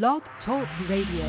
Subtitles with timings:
[0.00, 1.28] Blog Talk Radio.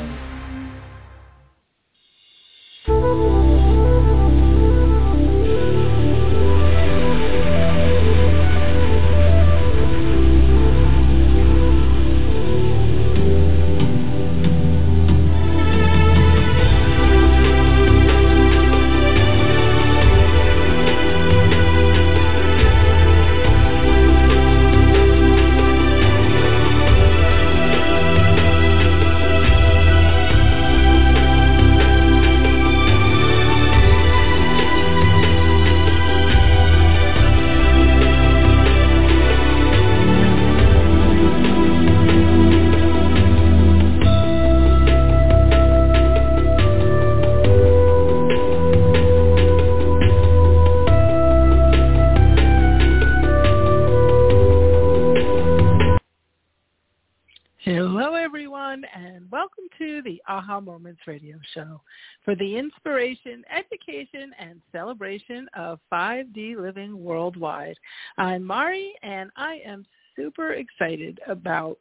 [61.54, 61.80] Show
[62.24, 67.76] for the inspiration, education, and celebration of 5D living worldwide.
[68.18, 71.78] I'm Mari, and I am super excited about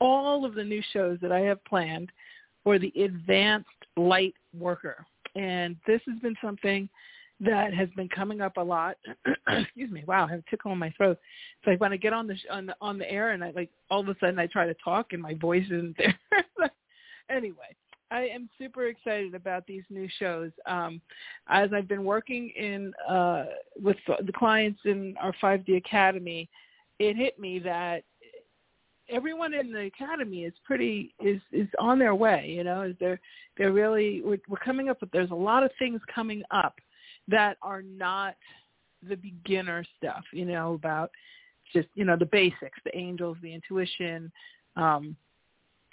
[0.00, 2.10] all of the new shows that I have planned
[2.64, 5.06] for the Advanced Light Worker.
[5.34, 6.88] And this has been something
[7.40, 8.96] that has been coming up a lot.
[9.48, 10.04] Excuse me.
[10.06, 11.18] Wow, I have a tickle in my throat.
[11.58, 13.50] It's like when I get on the sh- on the on the air and I
[13.50, 16.16] like all of a sudden I try to talk and my voice isn't there.
[17.30, 17.74] anyway,
[18.12, 20.50] I am super excited about these new shows.
[20.66, 21.00] Um,
[21.48, 23.44] as I've been working in uh,
[23.82, 26.48] with the clients in our 5D Academy,
[26.98, 28.04] it hit me that
[29.08, 32.52] everyone in the academy is pretty is is on their way.
[32.54, 33.20] You know, they're
[33.56, 35.10] they're really we're, we're coming up with.
[35.10, 36.74] There's a lot of things coming up
[37.28, 38.34] that are not
[39.08, 41.10] the beginner stuff, you know, about
[41.72, 44.30] just, you know, the basics, the angels, the intuition,
[44.76, 45.16] um,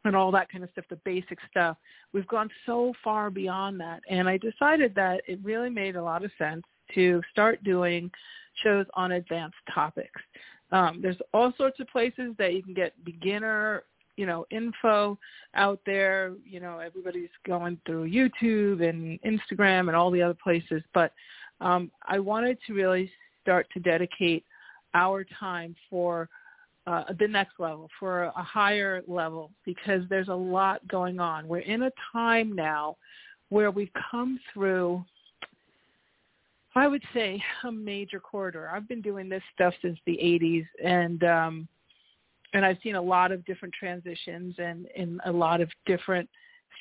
[0.06, 1.78] and all that kind of stuff, the basic stuff.
[2.14, 4.02] We've gone so far beyond that.
[4.10, 6.64] And I decided that it really made a lot of sense
[6.96, 8.10] to start doing
[8.64, 10.22] shows on advanced topics.
[10.72, 13.84] Um, there's all sorts of places that you can get beginner
[14.16, 15.18] you know info
[15.56, 20.84] out there you know everybody's going through youtube and instagram and all the other places
[20.94, 21.14] but
[21.62, 23.10] um, i wanted to really
[23.42, 24.44] start to dedicate
[24.94, 26.28] our time for
[26.90, 31.60] uh, the next level for a higher level because there's a lot going on we're
[31.60, 32.96] in a time now
[33.50, 35.04] where we've come through
[36.76, 38.70] I would say a major corridor.
[38.74, 41.68] I've been doing this stuff since the 80s, and um,
[42.54, 46.30] and I've seen a lot of different transitions and in a lot of different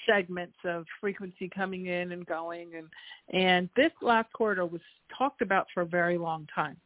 [0.09, 2.89] segments of frequency coming in and going and
[3.33, 4.81] and this last quarter was
[5.17, 6.77] talked about for a very long time.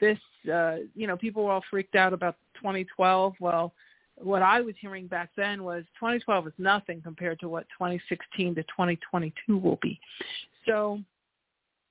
[0.00, 0.18] This
[0.52, 3.34] uh you know people were all freaked out about 2012.
[3.40, 3.72] Well,
[4.16, 8.62] what I was hearing back then was 2012 is nothing compared to what 2016 to
[8.62, 10.00] 2022 will be.
[10.66, 11.00] So,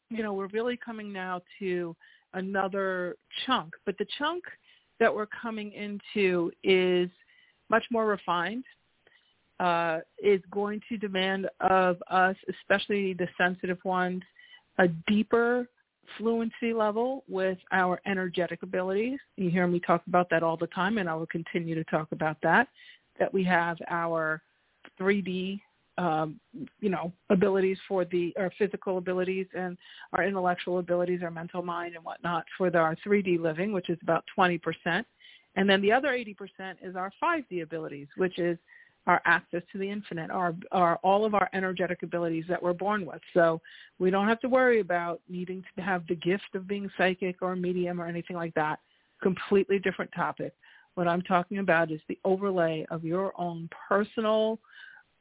[0.09, 1.96] you know, we're really coming now to
[2.34, 3.16] another
[3.46, 4.44] chunk, but the chunk
[5.00, 7.09] that we're coming into is
[7.69, 8.63] much more refined,
[9.59, 14.22] uh, is going to demand of us, especially the sensitive ones,
[14.79, 15.67] a deeper
[16.18, 19.19] fluency level with our energetic abilities.
[19.35, 22.12] You hear me talk about that all the time, and I will continue to talk
[22.12, 22.68] about that,
[23.19, 24.41] that we have our
[25.00, 25.59] 3D
[25.97, 26.40] um,
[26.79, 29.78] you know, abilities for the our physical abilities and
[30.13, 33.97] our intellectual abilities, our mental mind and whatnot for the, our 3D living, which is
[34.03, 34.59] about 20%.
[35.56, 36.35] And then the other 80%
[36.84, 38.59] is our 5D abilities, which is
[39.07, 43.06] our access to the infinite, our, our all of our energetic abilities that we're born
[43.06, 43.22] with.
[43.34, 43.62] So
[44.00, 47.56] we don't have to worry about needing to have the gift of being psychic or
[47.56, 48.79] medium or anything like that.
[49.23, 50.53] Completely different topic.
[50.96, 54.59] What I'm talking about is the overlay of your own personal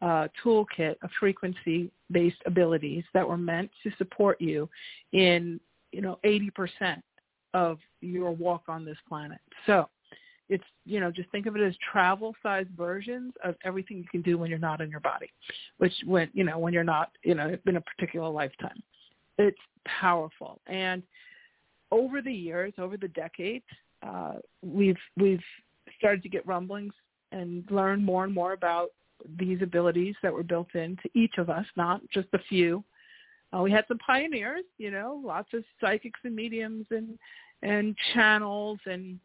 [0.02, 4.68] uh, toolkit of frequency-based abilities that were meant to support you
[5.12, 5.60] in,
[5.92, 7.00] you know, 80%
[7.54, 9.38] of your walk on this planet.
[9.64, 9.88] So
[10.48, 14.38] it's, you know, just think of it as travel-sized versions of everything you can do
[14.38, 15.30] when you're not in your body,
[15.78, 18.82] which when, you know, when you're not, you know, in a particular lifetime.
[19.38, 20.60] It's powerful.
[20.66, 21.02] And
[21.90, 23.64] over the years, over the decades,
[24.06, 25.42] uh, we've, we've
[25.98, 26.92] started to get rumblings
[27.32, 28.90] and learn more and more about
[29.38, 32.84] these abilities that were built into each of us, not just a few.
[33.56, 37.18] Uh, we had some pioneers, you know, lots of psychics and mediums and
[37.62, 39.18] and channels and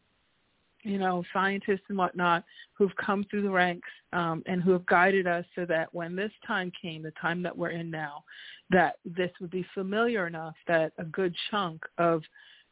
[0.84, 2.44] you know scientists and whatnot
[2.74, 6.32] who've come through the ranks um, and who have guided us so that when this
[6.46, 8.24] time came, the time that we're in now,
[8.70, 12.22] that this would be familiar enough that a good chunk of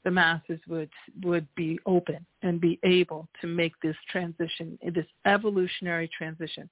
[0.03, 0.89] the masses would
[1.23, 6.69] would be open and be able to make this transition, this evolutionary transition.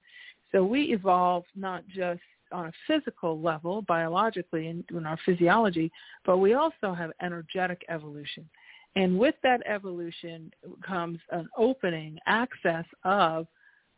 [0.51, 5.92] So we evolved not just on a physical level, biologically in, in our physiology,
[6.25, 8.48] but we also have energetic evolution.
[8.97, 10.51] And with that evolution
[10.83, 13.45] comes an opening, access of,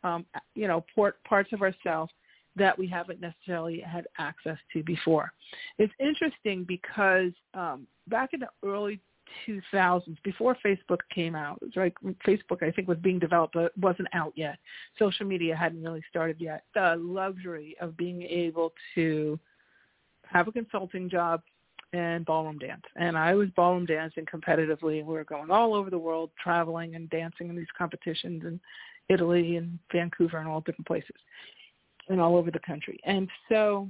[0.04, 2.12] um, you know, port, parts of ourselves
[2.56, 5.32] that we haven't necessarily had access to before.
[5.78, 9.00] It's interesting because um, back in the early
[9.48, 11.94] 2000s, before Facebook came out, it was like
[12.26, 14.58] Facebook I think was being developed, but wasn't out yet.
[14.98, 16.64] Social media hadn't really started yet.
[16.74, 19.40] The luxury of being able to
[20.26, 21.40] have a consulting job
[21.92, 22.82] and ballroom dance.
[22.96, 25.04] And I was ballroom dancing competitively.
[25.04, 28.60] We were going all over the world, traveling and dancing in these competitions in
[29.08, 31.16] Italy and Vancouver and all different places
[32.08, 32.98] and all over the country.
[33.04, 33.88] And so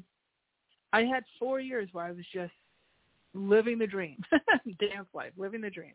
[0.92, 2.52] I had four years where I was just
[3.34, 4.22] living the dream,
[4.80, 5.92] dance life, living the dream.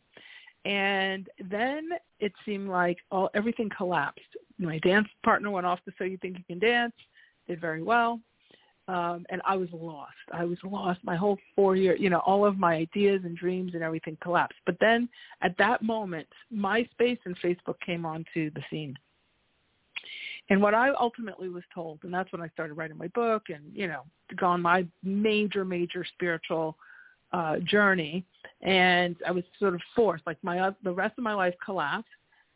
[0.64, 4.22] And then it seemed like all everything collapsed.
[4.58, 6.94] My dance partner went off to So You Think You Can Dance,
[7.48, 8.20] did very well.
[8.88, 10.14] Um, and I was lost.
[10.32, 11.00] I was lost.
[11.04, 14.60] My whole four year, you know, all of my ideas and dreams and everything collapsed.
[14.66, 15.10] But then
[15.42, 18.96] at that moment, MySpace and Facebook came onto the scene.
[20.52, 23.64] And what I ultimately was told, and that's when I started writing my book and,
[23.74, 24.04] you know,
[24.36, 26.78] gone my major, major spiritual
[27.34, 28.24] uh, journey.
[28.62, 32.10] And I was sort of forced, like my, the rest of my life collapsed.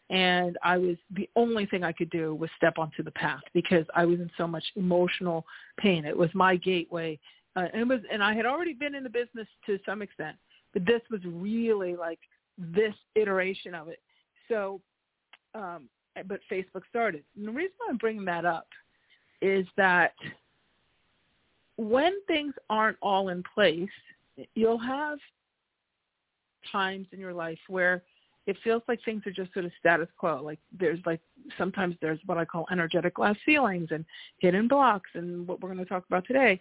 [0.09, 3.85] And I was, the only thing I could do was step onto the path because
[3.95, 5.45] I was in so much emotional
[5.77, 6.05] pain.
[6.05, 7.19] It was my gateway.
[7.55, 10.35] Uh, and it was, and I had already been in the business to some extent,
[10.73, 12.19] but this was really like
[12.57, 13.99] this iteration of it.
[14.47, 14.81] So,
[15.53, 15.89] um,
[16.27, 17.23] but Facebook started.
[17.37, 18.67] And the reason I'm bringing that up
[19.41, 20.13] is that
[21.77, 23.89] when things aren't all in place,
[24.55, 25.17] you'll have
[26.71, 28.03] times in your life where
[28.49, 30.41] it feels like things are just sort of status quo.
[30.43, 31.21] Like there's like
[31.55, 34.03] sometimes there's what I call energetic glass ceilings and
[34.39, 36.59] hidden blocks and what we're going to talk about today.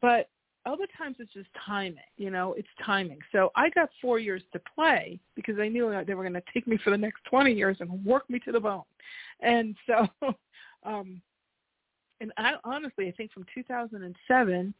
[0.00, 0.28] But
[0.64, 3.18] other times it's just timing, you know, it's timing.
[3.32, 6.68] So I got four years to play because I knew they were going to take
[6.68, 8.84] me for the next 20 years and work me to the bone.
[9.40, 10.06] And so,
[10.84, 11.20] um,
[12.20, 14.72] and I honestly, I think from 2007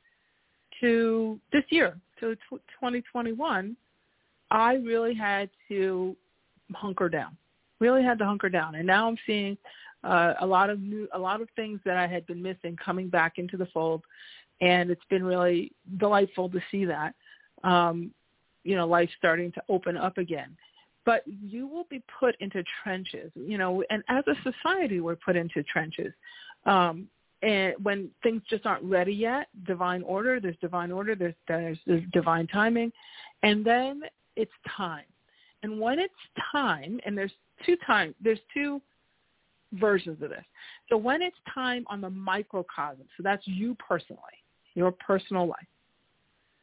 [0.80, 3.76] to this year, to 2021,
[4.52, 6.16] I really had to
[6.74, 7.36] hunker down,
[7.80, 8.74] really had to hunker down.
[8.76, 9.56] And now I'm seeing
[10.02, 13.08] uh, a lot of new, a lot of things that I had been missing coming
[13.08, 14.02] back into the fold
[14.60, 17.14] and it's been really delightful to see that.
[17.62, 18.12] Um,
[18.62, 20.56] you know, life starting to open up again.
[21.04, 25.36] But you will be put into trenches, you know, and as a society, we're put
[25.36, 26.12] into trenches.
[26.64, 27.08] Um,
[27.42, 32.02] and when things just aren't ready yet, divine order, there's divine order, there's, there's, there's
[32.14, 32.90] divine timing,
[33.42, 34.02] and then
[34.34, 35.04] it's time.
[35.64, 36.12] And when it's
[36.52, 37.32] time, and there's
[37.64, 38.82] two time, there's two
[39.72, 40.44] versions of this.
[40.90, 44.20] So when it's time on the microcosm, so that's you personally,
[44.74, 45.66] your personal life.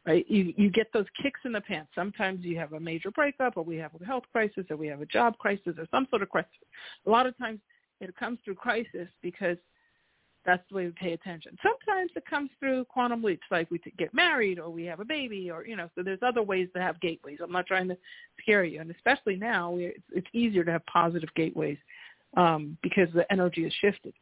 [0.06, 0.24] Right?
[0.30, 1.90] You you get those kicks in the pants.
[1.96, 5.02] Sometimes you have a major breakup or we have a health crisis or we have
[5.02, 6.52] a job crisis or some sort of crisis.
[7.08, 7.60] A lot of times
[8.02, 9.58] it comes through crisis because
[10.46, 11.58] that's the way we pay attention.
[11.62, 15.52] Sometimes it comes through quantum leaps, like we get married or we have a baby
[15.52, 17.40] or, you know, so there's other ways to have gateways.
[17.44, 17.98] I'm not trying to
[18.42, 18.82] scare you.
[18.82, 21.78] And especially now, it's easier to have positive gateways
[22.38, 24.14] um, because the energy is shifted.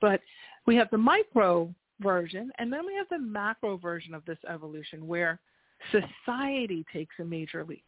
[0.00, 0.20] But
[0.66, 5.06] we have the micro version, and then we have the macro version of this evolution
[5.06, 5.40] where
[5.90, 7.84] society takes a major leap.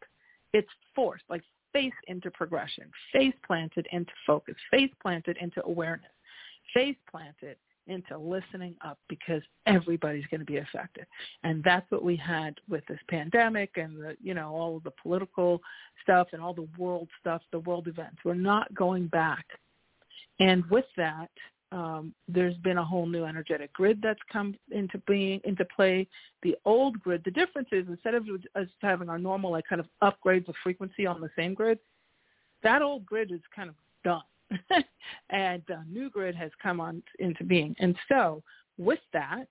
[0.55, 6.11] It's forced, like face into progression, face planted into focus, face planted into awareness,
[6.75, 7.57] face planted
[7.87, 11.07] into listening up because everybody's going to be affected.
[11.43, 14.93] And that's what we had with this pandemic and the, you know, all of the
[15.03, 15.61] political
[16.03, 18.19] stuff and all the world stuff, the world events.
[18.25, 19.47] We're not going back.
[20.39, 21.31] And with that,
[21.71, 26.07] um, there's been a whole new energetic grid that's come into being into play.
[26.43, 29.87] The old grid, the difference is instead of us having our normal like kind of
[30.03, 31.79] upgrades of frequency on the same grid,
[32.63, 34.23] that old grid is kind of done,
[35.31, 37.75] and the new grid has come on into being.
[37.79, 38.43] And so
[38.77, 39.49] with that,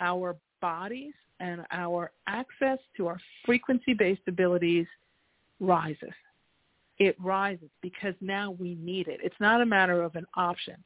[0.00, 4.86] our bodies and our access to our frequency-based abilities
[5.58, 6.12] rises.
[6.98, 9.20] It rises because now we need it.
[9.22, 10.76] It's not a matter of an option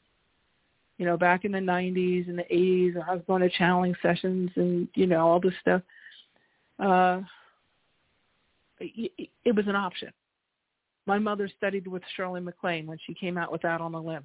[0.98, 4.50] you know, back in the 90s and the 80s, I was going to channeling sessions
[4.54, 5.82] and, you know, all this stuff.
[6.78, 7.20] Uh,
[8.78, 10.12] it, it was an option.
[11.06, 14.24] My mother studied with Shirley MacLaine when she came out with Out on a Limb.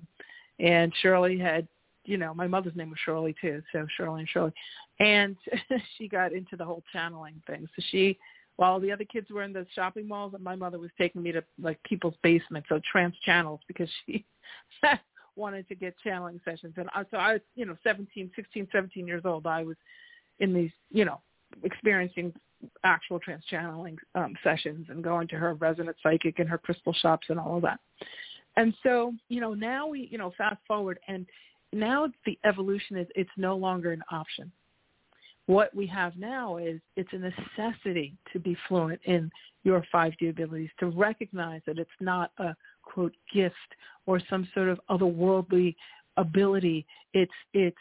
[0.60, 1.68] And Shirley had,
[2.06, 4.54] you know, my mother's name was Shirley too, so Shirley and Shirley.
[5.00, 5.36] And
[5.98, 7.68] she got into the whole channeling thing.
[7.76, 8.18] So she
[8.60, 11.42] while the other kids were in the shopping malls, my mother was taking me to
[11.62, 14.26] like people's basements, so trance channels, because she
[15.38, 16.74] wanted to get channeling sessions.
[16.76, 19.48] And I, so I was, you know, 17, 16, 17 years old.
[19.48, 19.78] I was
[20.40, 21.22] in these, you know,
[21.64, 22.34] experiencing
[22.84, 27.28] actual trance channeling um, sessions and going to her resident psychic and her crystal shops
[27.30, 27.80] and all of that.
[28.58, 31.26] And so, you know, now we, you know, fast forward and
[31.72, 34.52] now the evolution is it's no longer an option.
[35.46, 39.32] What we have now is it's a necessity to be fluent in
[39.64, 43.56] your 5D abilities, to recognize that it's not a quote gift
[44.06, 45.76] or some sort of otherworldly
[46.18, 46.86] ability.
[47.14, 47.78] It's it's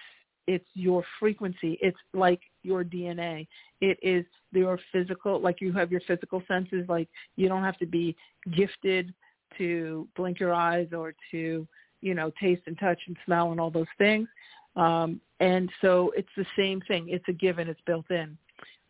[0.46, 1.78] it's your frequency.
[1.82, 3.48] It's like your DNA.
[3.80, 6.84] It is your physical, like you have your physical senses.
[6.88, 8.14] Like you don't have to be
[8.54, 9.12] gifted
[9.56, 11.66] to blink your eyes or to,
[12.00, 14.28] you know, taste and touch and smell and all those things.
[14.76, 17.08] Um, and so it's the same thing.
[17.08, 17.68] It's a given.
[17.68, 18.36] It's built in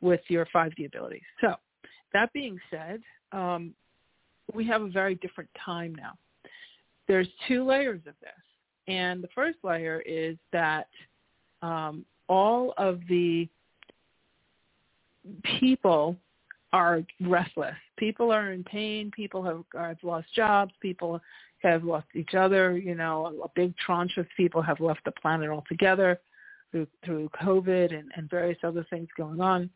[0.01, 1.23] with your 5D abilities.
[1.41, 1.55] So
[2.13, 3.01] that being said,
[3.33, 3.75] um,
[4.55, 6.13] we have a very different time now.
[7.07, 8.31] There's two layers of this.
[8.87, 10.89] And the first layer is that
[11.63, 13.49] um, all of the
[15.59, 16.17] people
[16.73, 17.75] are restless.
[17.97, 19.11] People are in pain.
[19.11, 20.73] People have, have lost jobs.
[20.81, 21.21] People
[21.63, 22.77] have lost each other.
[22.77, 26.21] You know, a big tranche of people have left the planet altogether
[26.71, 29.71] through, through COVID and, and various other things going on.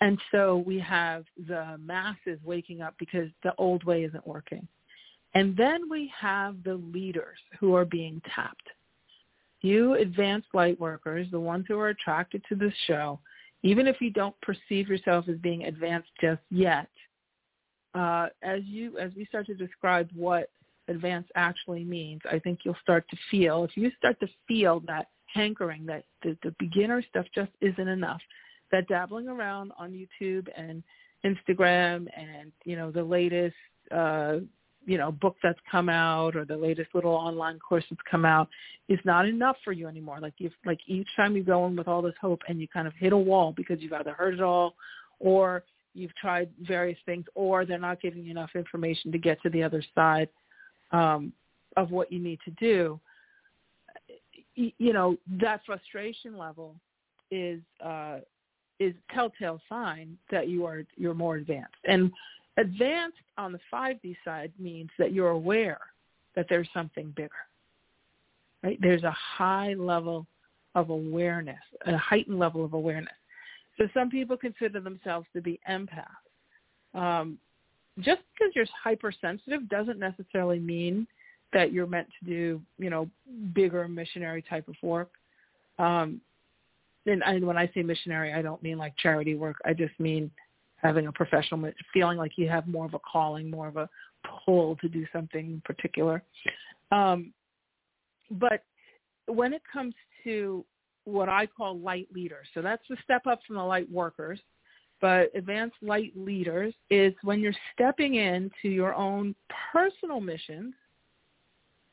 [0.00, 4.66] And so we have the masses waking up because the old way isn't working.
[5.34, 8.68] And then we have the leaders who are being tapped.
[9.60, 13.20] You advanced light workers, the ones who are attracted to this show,
[13.62, 16.88] even if you don't perceive yourself as being advanced just yet,
[17.94, 20.50] uh, as you as we start to describe what
[20.88, 25.08] advanced actually means, I think you'll start to feel if you start to feel that
[25.26, 28.20] hankering that the, the beginner stuff just isn't enough,
[28.72, 30.82] that dabbling around on YouTube and
[31.24, 33.54] Instagram and you know the latest
[33.90, 34.36] uh,
[34.86, 38.48] you know book that's come out or the latest little online course that's come out
[38.88, 40.18] is not enough for you anymore.
[40.20, 42.86] Like if like each time you go in with all this hope and you kind
[42.86, 44.74] of hit a wall because you've either heard it all
[45.18, 49.50] or you've tried various things or they're not giving you enough information to get to
[49.50, 50.28] the other side
[50.92, 51.32] um,
[51.76, 53.00] of what you need to do
[54.54, 56.74] you know that frustration level
[57.30, 58.18] is uh,
[58.78, 61.76] is telltale sign that you are you're more advanced.
[61.86, 62.10] And
[62.56, 65.80] Advanced on the 5D side means that you're aware
[66.36, 67.30] that there's something bigger.
[68.62, 68.78] Right?
[68.80, 70.26] There's a high level
[70.74, 73.14] of awareness, a heightened level of awareness.
[73.78, 76.06] So some people consider themselves to be empaths.
[76.94, 77.38] Um,
[78.00, 81.06] just because you're hypersensitive doesn't necessarily mean
[81.52, 83.08] that you're meant to do, you know,
[83.54, 85.10] bigger missionary type of work.
[85.78, 86.20] Um,
[87.06, 89.56] and, and when I say missionary, I don't mean like charity work.
[89.64, 90.30] I just mean
[90.82, 93.88] having a professional feeling like you have more of a calling, more of a
[94.44, 96.22] pull to do something particular.
[96.90, 97.32] Um,
[98.30, 98.64] but
[99.26, 99.94] when it comes
[100.24, 100.64] to
[101.04, 104.40] what I call light leaders, so that's the step up from the light workers,
[105.00, 109.34] but advanced light leaders is when you're stepping into your own
[109.72, 110.74] personal missions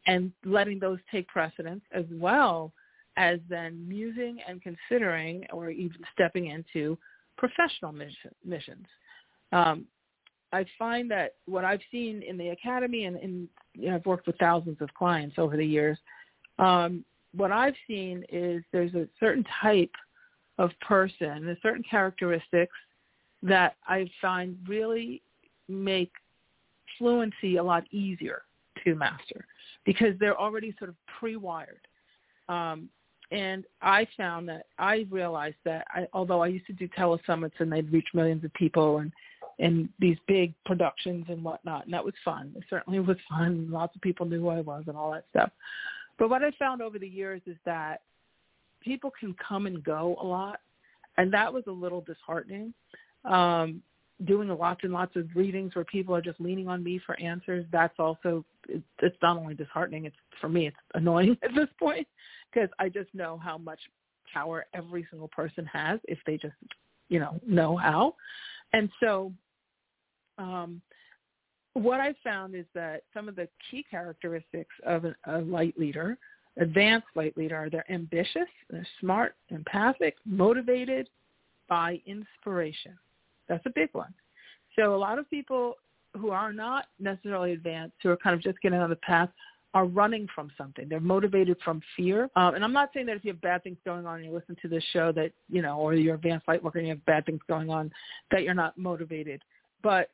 [0.07, 2.73] and letting those take precedence as well
[3.17, 6.97] as then musing and considering or even stepping into
[7.37, 8.85] professional mission, missions.
[9.51, 9.85] Um,
[10.53, 14.27] I find that what I've seen in the academy, and, and you know, I've worked
[14.27, 15.97] with thousands of clients over the years,
[16.59, 17.03] um,
[17.35, 19.91] what I've seen is there's a certain type
[20.57, 22.75] of person, a certain characteristics
[23.43, 25.21] that I find really
[25.67, 26.11] make
[26.97, 28.43] fluency a lot easier
[28.83, 29.45] to master
[29.85, 31.81] because they're already sort of pre-wired.
[32.49, 32.89] Um,
[33.31, 37.71] and I found that I realized that I, although I used to do telesummits and
[37.71, 39.11] they'd reach millions of people and
[39.59, 42.53] and these big productions and whatnot, and that was fun.
[42.55, 43.69] It certainly was fun.
[43.71, 45.49] Lots of people knew who I was and all that stuff.
[46.19, 48.01] But what I found over the years is that
[48.81, 50.59] people can come and go a lot,
[51.17, 52.71] and that was a little disheartening.
[53.25, 53.81] Um,
[54.25, 57.65] doing lots and lots of readings where people are just leaning on me for answers,
[57.71, 60.05] that's also it's not only disheartening.
[60.05, 62.07] It's for me, it's annoying at this point
[62.51, 63.79] because I just know how much
[64.33, 66.55] power every single person has if they just,
[67.09, 68.15] you know, know how.
[68.73, 69.31] And so
[70.37, 70.81] um,
[71.73, 76.17] what I found is that some of the key characteristics of a, a light leader,
[76.59, 81.09] advanced light leader, are they're ambitious, they're smart, empathic, motivated
[81.69, 82.97] by inspiration.
[83.47, 84.13] That's a big one.
[84.77, 85.75] So a lot of people
[86.17, 89.29] who are not necessarily advanced, who are kind of just getting on the path,
[89.73, 90.87] are running from something.
[90.89, 92.29] They're motivated from fear.
[92.35, 94.33] Um, and I'm not saying that if you have bad things going on and you
[94.33, 97.05] listen to this show that, you know, or you're advanced light worker and you have
[97.05, 97.91] bad things going on,
[98.31, 99.43] that you're not motivated.
[99.83, 100.09] But,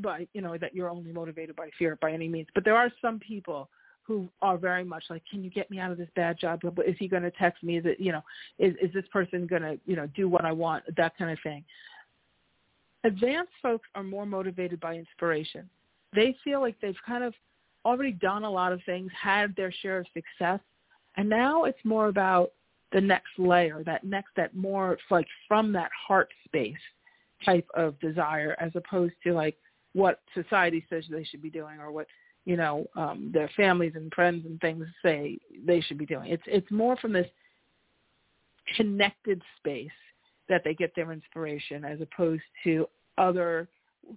[0.00, 2.48] by, you know, that you're only motivated by fear by any means.
[2.54, 3.70] But there are some people
[4.02, 6.60] who are very much like, can you get me out of this bad job?
[6.86, 7.78] Is he going to text me?
[7.78, 8.22] Is it, you know,
[8.58, 10.84] is, is this person going to, you know, do what I want?
[10.96, 11.64] That kind of thing.
[13.06, 15.70] Advanced folks are more motivated by inspiration.
[16.12, 17.34] They feel like they've kind of
[17.84, 20.58] already done a lot of things, had their share of success,
[21.16, 22.50] and now it's more about
[22.90, 26.74] the next layer, that next, that more like from that heart space
[27.44, 29.56] type of desire, as opposed to like
[29.92, 32.08] what society says they should be doing or what
[32.44, 36.28] you know um, their families and friends and things say they should be doing.
[36.28, 37.28] It's it's more from this
[38.76, 39.90] connected space
[40.48, 43.68] that they get their inspiration, as opposed to other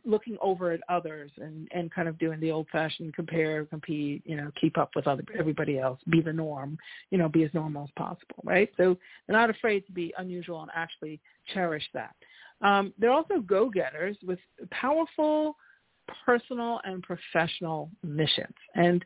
[0.06, 4.36] looking over at others and and kind of doing the old fashioned compare compete you
[4.36, 6.78] know keep up with other everybody else be the norm
[7.10, 8.70] you know be as normal as possible right?
[8.78, 11.20] So they're not afraid to be unusual and actually
[11.54, 12.16] cherish that.
[12.62, 14.40] Um, they're also go getters with
[14.72, 15.56] powerful
[16.26, 18.54] personal and professional missions.
[18.76, 19.04] And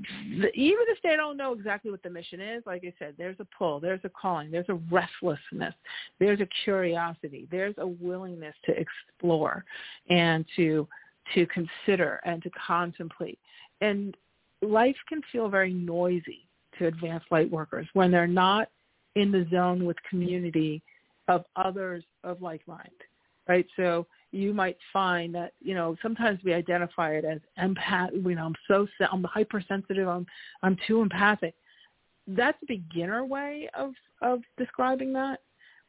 [0.00, 3.46] even if they don't know exactly what the mission is, like I said, there's a
[3.56, 5.74] pull, there's a calling, there's a restlessness,
[6.18, 9.64] there's a curiosity, there's a willingness to explore
[10.10, 10.88] and to
[11.34, 13.38] to consider and to contemplate.
[13.80, 14.14] And
[14.60, 16.46] life can feel very noisy
[16.78, 18.68] to advanced light workers when they're not
[19.14, 20.82] in the zone with community
[21.28, 22.90] of others of like mind,
[23.48, 23.66] right?
[23.76, 28.12] So you might find that you know sometimes we identify it as empath.
[28.12, 30.08] You know, I'm so I'm hypersensitive.
[30.08, 30.26] I'm
[30.62, 31.54] I'm too empathic.
[32.26, 35.40] That's a beginner way of of describing that.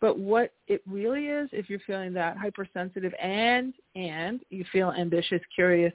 [0.01, 5.41] But what it really is, if you're feeling that hypersensitive and and you feel ambitious,
[5.53, 5.93] curious,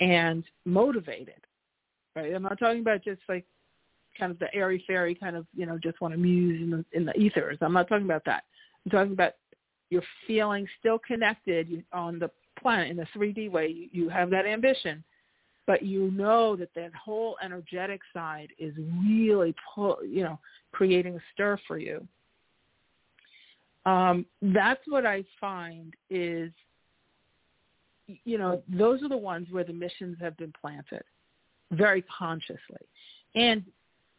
[0.00, 1.44] and motivated,
[2.16, 2.32] right?
[2.32, 3.44] I'm not talking about just like
[4.18, 6.84] kind of the airy fairy kind of you know just want to muse in the
[6.92, 7.58] in the ethers.
[7.60, 8.44] I'm not talking about that.
[8.84, 9.32] I'm talking about
[9.92, 13.90] you're feeling still connected on the planet in the 3D way.
[13.92, 15.04] You, have that ambition,
[15.66, 18.72] but you know that that whole energetic side is
[19.06, 20.38] really, pull, you know,
[20.72, 22.08] creating a stir for you.
[23.84, 26.50] Um, that's what I find is,
[28.06, 31.02] you know, those are the ones where the missions have been planted
[31.70, 32.86] very consciously.
[33.34, 33.62] And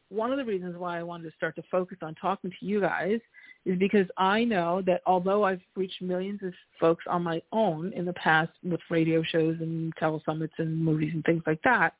[0.09, 2.79] one of the reasons why I wanted to start to focus on talking to you
[2.79, 3.19] guys
[3.65, 8.05] is because I know that although I've reached millions of folks on my own in
[8.05, 11.93] the past with radio shows and telesummits and movies and things like that,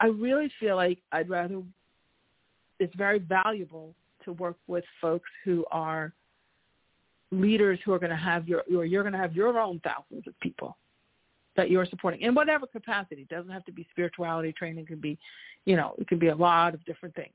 [0.00, 1.60] I really feel like I'd rather,
[2.78, 3.94] it's very valuable
[4.24, 6.12] to work with folks who are
[7.30, 10.26] leaders who are going to have your, or you're going to have your own thousands
[10.26, 10.76] of people
[11.56, 13.22] that you're supporting in whatever capacity.
[13.22, 14.84] It doesn't have to be spirituality training.
[14.84, 15.18] It can be,
[15.66, 17.34] you know, it can be a lot of different things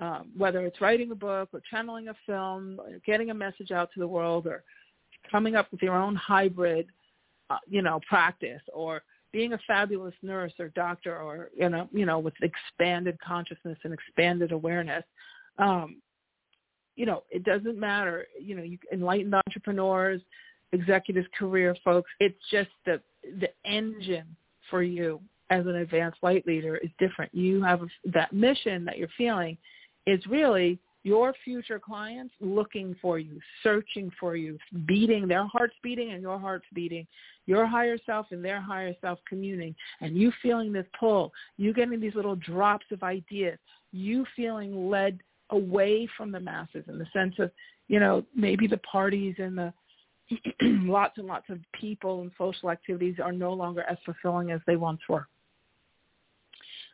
[0.00, 3.90] um, whether it's writing a book or channeling a film, or getting a message out
[3.92, 4.62] to the world, or
[5.30, 6.86] coming up with your own hybrid,
[7.50, 12.06] uh, you know, practice, or being a fabulous nurse or doctor, or you know, you
[12.06, 15.04] know, with expanded consciousness and expanded awareness.
[15.58, 16.00] Um,
[16.96, 18.26] you know, it doesn't matter.
[18.40, 20.20] You know, you enlightened entrepreneurs,
[20.72, 22.10] executives, career folks.
[22.20, 23.00] It's just the
[23.38, 24.34] the engine
[24.70, 27.34] for you as an advanced light leader is different.
[27.34, 29.58] You have that mission that you're feeling
[30.10, 36.12] is really your future clients looking for you, searching for you, beating, their hearts beating
[36.12, 37.06] and your heart's beating,
[37.46, 42.00] your higher self and their higher self communing, and you feeling this pull, you getting
[42.00, 43.58] these little drops of ideas,
[43.92, 45.18] you feeling led
[45.50, 47.50] away from the masses in the sense of,
[47.88, 49.72] you know, maybe the parties and the
[50.62, 54.76] lots and lots of people and social activities are no longer as fulfilling as they
[54.76, 55.26] once were.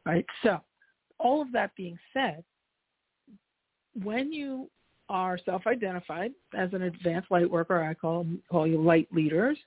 [0.07, 0.25] Right?
[0.43, 0.61] So
[1.19, 2.45] all of that being said,
[4.03, 4.69] when you
[5.09, 9.59] are self-identified as an advanced light worker, I call call you light leaders.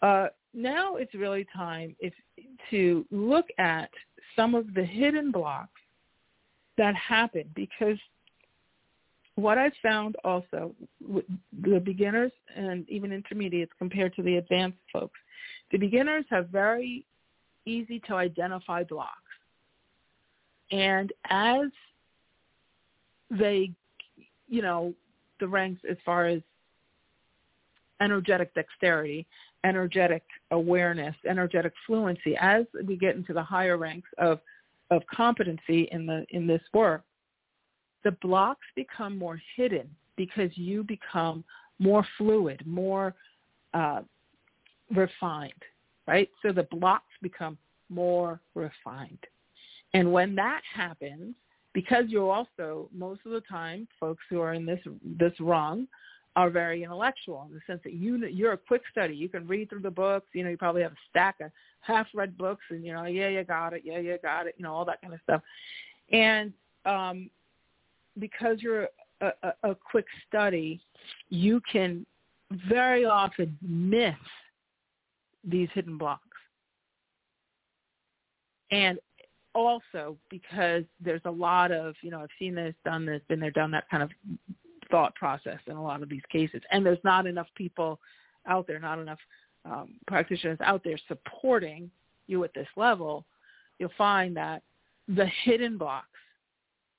[0.00, 2.12] Uh, now it's really time if,
[2.70, 3.90] to look at
[4.34, 5.80] some of the hidden blocks
[6.78, 7.98] that happen because
[9.34, 10.74] what I've found also
[11.06, 11.24] with
[11.62, 15.18] the beginners and even intermediates compared to the advanced folks,
[15.70, 17.04] the beginners have very
[17.66, 19.12] easy to identify blocks.
[20.70, 21.68] And as
[23.30, 23.70] they,
[24.48, 24.94] you know,
[25.40, 26.40] the ranks as far as
[28.00, 29.26] energetic dexterity,
[29.64, 32.36] energetic awareness, energetic fluency.
[32.40, 34.40] As we get into the higher ranks of
[34.90, 37.02] of competency in the in this work,
[38.04, 41.44] the blocks become more hidden because you become
[41.78, 43.14] more fluid, more
[43.74, 44.00] uh,
[44.94, 45.52] refined,
[46.06, 46.28] right?
[46.42, 49.24] So the blocks become more refined.
[49.94, 51.34] And when that happens,
[51.74, 54.80] because you're also most of the time folks who are in this
[55.18, 55.86] this rung
[56.36, 59.14] are very intellectual in the sense that you you're a quick study.
[59.14, 60.28] You can read through the books.
[60.34, 61.50] You know, you probably have a stack of
[61.80, 64.72] half-read books, and you know, yeah, you got it, yeah, you got it, you know,
[64.72, 65.42] all that kind of stuff.
[66.12, 66.52] And
[66.84, 67.30] um,
[68.18, 68.88] because you're
[69.20, 70.80] a, a, a quick study,
[71.28, 72.06] you can
[72.68, 74.14] very often miss
[75.44, 76.22] these hidden blocks.
[78.70, 78.98] And
[79.66, 83.50] also because there's a lot of, you know, I've seen this, done this, been there,
[83.50, 84.10] done that kind of
[84.90, 86.62] thought process in a lot of these cases.
[86.70, 88.00] And there's not enough people
[88.46, 89.18] out there, not enough
[89.64, 91.90] um, practitioners out there supporting
[92.26, 93.24] you at this level,
[93.78, 94.62] you'll find that
[95.08, 96.06] the hidden blocks,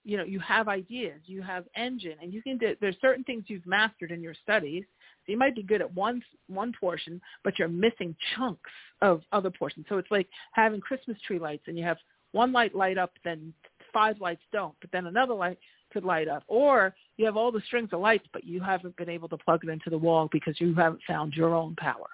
[0.04, 3.66] you know, you have ideas, you have engine, and you can there's certain things you've
[3.66, 4.84] mastered in your studies.
[5.28, 9.86] You might be good at one one portion, but you're missing chunks of other portions.
[9.90, 11.98] So it's like having Christmas tree lights, and you have
[12.32, 13.54] one light light up, then
[13.94, 15.58] five lights don't, but then another light
[15.92, 16.44] could light up.
[16.48, 19.62] Or you have all the strings of lights, but you haven't been able to plug
[19.64, 22.08] it into the wall because you haven't found your own power.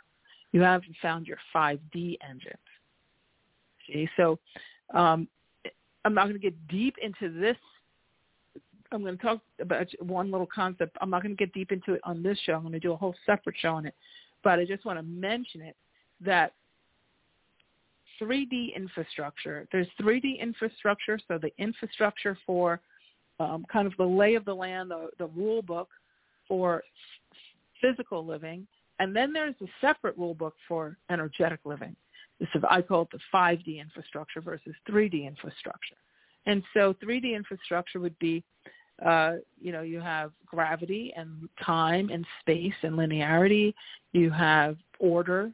[0.51, 2.57] You haven't found your 5D engine.
[3.87, 4.39] See, so
[4.93, 5.27] um,
[6.05, 7.57] I'm not going to get deep into this.
[8.91, 10.95] I'm going to talk about one little concept.
[11.01, 12.53] I'm not going to get deep into it on this show.
[12.53, 13.95] I'm going to do a whole separate show on it.
[14.43, 15.75] But I just want to mention it
[16.21, 16.53] that
[18.21, 19.67] 3D infrastructure.
[19.71, 22.79] There's 3D infrastructure, so the infrastructure for
[23.39, 25.89] um, kind of the lay of the land, the, the rule book
[26.47, 26.83] for
[27.81, 28.67] physical living,
[28.99, 31.95] and then there's a separate rule book for energetic living.
[32.39, 35.95] This is, I call it the 5D infrastructure versus 3D infrastructure.
[36.45, 38.43] And so 3D infrastructure would be,
[39.05, 43.73] uh, you know, you have gravity and time and space and linearity.
[44.13, 45.51] You have order.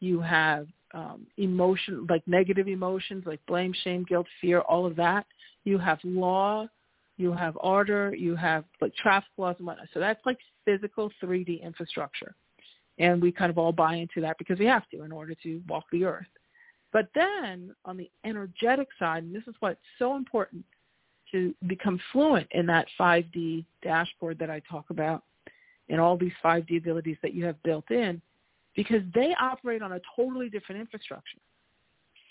[0.00, 5.26] You have um, emotion, like negative emotions, like blame, shame, guilt, fear, all of that.
[5.64, 6.68] You have law,
[7.16, 9.88] you have order, you have like traffic laws and whatnot.
[9.92, 12.34] So that's like physical 3D infrastructure.
[12.98, 15.60] And we kind of all buy into that because we have to in order to
[15.68, 16.26] walk the earth.
[16.92, 20.64] But then on the energetic side, and this is why it's so important
[21.32, 25.24] to become fluent in that 5D dashboard that I talk about
[25.88, 28.22] and all these 5D abilities that you have built in,
[28.74, 31.38] because they operate on a totally different infrastructure.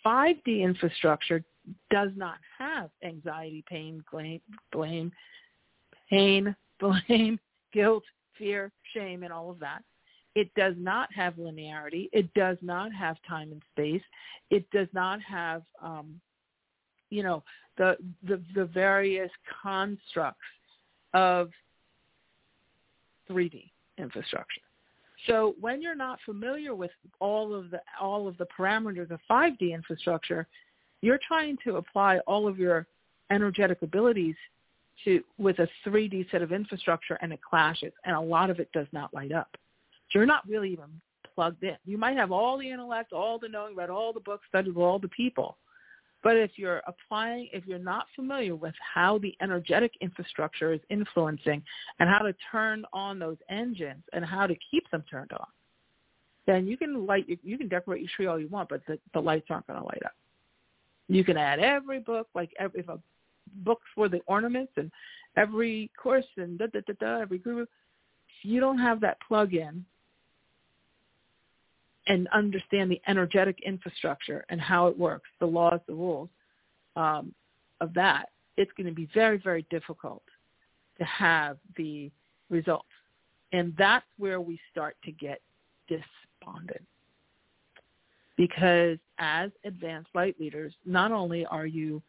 [0.06, 1.44] 5D infrastructure
[1.90, 5.12] does not have anxiety, pain, blame,
[6.10, 7.40] pain, blame,
[7.72, 8.04] guilt,
[8.38, 9.84] fear, shame, and all of that.
[10.36, 12.10] It does not have linearity.
[12.12, 14.02] It does not have time and space.
[14.50, 16.20] It does not have, um,
[17.10, 17.44] you know,
[17.78, 20.42] the, the the various constructs
[21.14, 21.50] of
[23.30, 24.62] 3D infrastructure.
[25.28, 29.74] So when you're not familiar with all of the all of the parameters of 5D
[29.74, 30.48] infrastructure,
[31.02, 32.88] you're trying to apply all of your
[33.32, 34.36] energetic abilities
[35.06, 38.72] to with a 3D set of infrastructure and it clashes and a lot of it
[38.74, 39.56] does not light up.
[40.14, 41.02] You're not really even
[41.34, 41.78] plugged in.
[41.86, 45.00] You might have all the intellect, all the knowing, read all the books, studied all
[45.00, 45.58] the people,
[46.24, 51.62] but if you're applying, if you're not familiar with how the energetic infrastructure is influencing
[52.00, 55.48] and how to turn on those engines and how to keep them turned on,
[56.48, 59.20] then you can light, you can decorate your tree all you want, but the, the
[59.20, 60.14] lights aren't going to light up.
[61.10, 63.00] You can add every book, like every if a
[63.58, 64.90] book for the ornaments and
[65.36, 67.64] every course and da da da da every guru.
[67.64, 67.70] If
[68.44, 69.86] you don't have that plug-in
[72.08, 76.30] and understand the energetic infrastructure and how it works, the laws, the rules
[76.96, 77.34] um,
[77.82, 80.24] of that, it's going to be very, very difficult
[80.98, 82.12] to have the
[82.50, 82.88] results.
[83.52, 85.42] And that's where we start to get
[85.88, 86.86] despondent.
[88.36, 92.02] Because as advanced light leaders, not only are you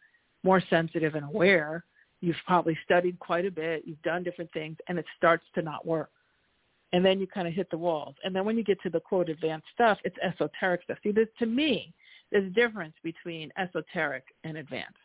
[0.43, 1.85] more sensitive and aware,
[2.21, 5.85] you've probably studied quite a bit, you've done different things, and it starts to not
[5.85, 6.09] work
[6.93, 8.15] and then you kind of hit the walls.
[8.23, 10.97] And then when you get to the quote advanced stuff, it's esoteric stuff.
[11.03, 11.93] See, this, to me,
[12.31, 14.97] there's a difference between esoteric and advanced.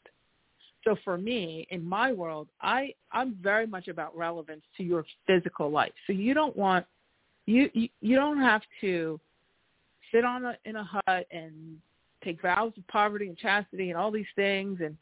[0.84, 5.70] So for me, in my world, I I'm very much about relevance to your physical
[5.70, 5.92] life.
[6.06, 6.86] So you don't want
[7.46, 9.20] you you, you don't have to
[10.12, 11.76] sit on a, in a hut and
[12.24, 14.96] take vows of poverty and chastity and all these things and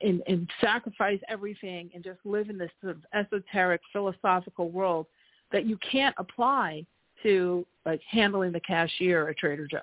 [0.00, 5.06] and, and sacrifice everything and just live in this sort of esoteric philosophical world
[5.52, 6.84] that you can't apply
[7.22, 9.78] to like handling the cashier at Trader Joe.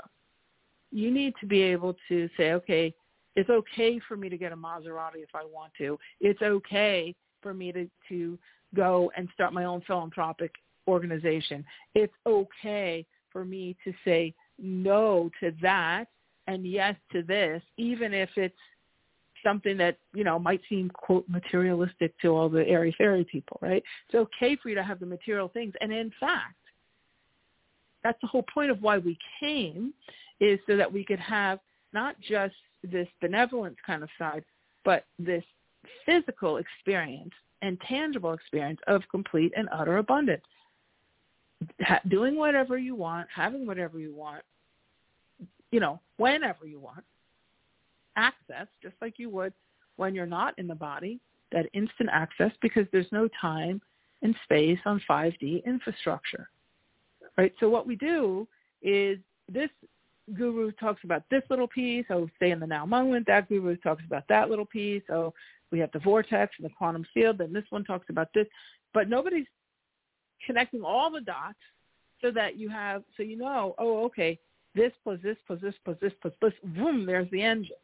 [0.92, 2.94] You need to be able to say, okay,
[3.36, 6.00] it's okay for me to get a Maserati if I want to.
[6.20, 8.40] It's okay for me to, to
[8.76, 10.52] go and start my own philanthropic
[10.88, 11.64] organization.
[11.94, 16.06] It's okay for me to say no to that
[16.48, 18.56] and yes to this, even if it's
[19.48, 23.84] something that you know might seem quote materialistic to all the airy fairy people, right?
[24.08, 26.56] It's okay for you to have the material things, and in fact,
[28.04, 29.94] that's the whole point of why we came,
[30.40, 31.60] is so that we could have
[31.94, 34.44] not just this benevolence kind of side,
[34.84, 35.44] but this
[36.06, 37.32] physical experience
[37.62, 40.44] and tangible experience of complete and utter abundance.
[41.82, 44.44] Ha- doing whatever you want, having whatever you want,
[45.72, 47.04] you know, whenever you want,
[48.18, 49.54] access, just like you would
[49.96, 51.20] when you're not in the body,
[51.52, 53.82] that instant access because there's no time
[54.22, 56.50] and space on 5D infrastructure.
[57.38, 57.54] Right?
[57.60, 58.48] So what we do
[58.82, 59.70] is this
[60.36, 63.26] guru talks about this little piece, oh, stay in the now moment.
[63.28, 65.04] That guru talks about that little piece.
[65.10, 65.34] Oh,
[65.72, 67.38] we have the vortex and the quantum field.
[67.38, 68.48] Then this one talks about this.
[68.94, 69.48] But nobody's
[70.46, 71.58] connecting all the dots
[72.22, 74.40] so that you have, so you know, oh, okay,
[74.76, 77.76] this plus this plus this plus this plus this, boom, there's the engine,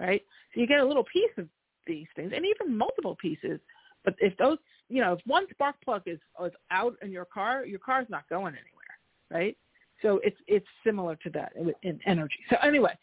[0.00, 0.22] right?
[0.54, 1.46] So you get a little piece of
[1.86, 3.60] these things and even multiple pieces.
[4.04, 4.58] But if those,
[4.88, 8.28] you know, if one spark plug is, is out in your car, your car's not
[8.28, 8.98] going anywhere,
[9.30, 9.56] right?
[10.02, 12.38] So it's it's similar to that in, energy.
[12.48, 12.96] So anyway,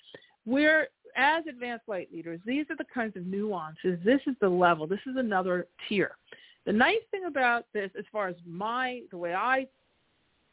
[0.45, 2.39] we're as advanced light leaders.
[2.45, 3.99] These are the kinds of nuances.
[4.03, 4.88] This is the level.
[4.88, 6.17] This is another tier.
[6.65, 9.67] The nice thing about this, as far as my the way I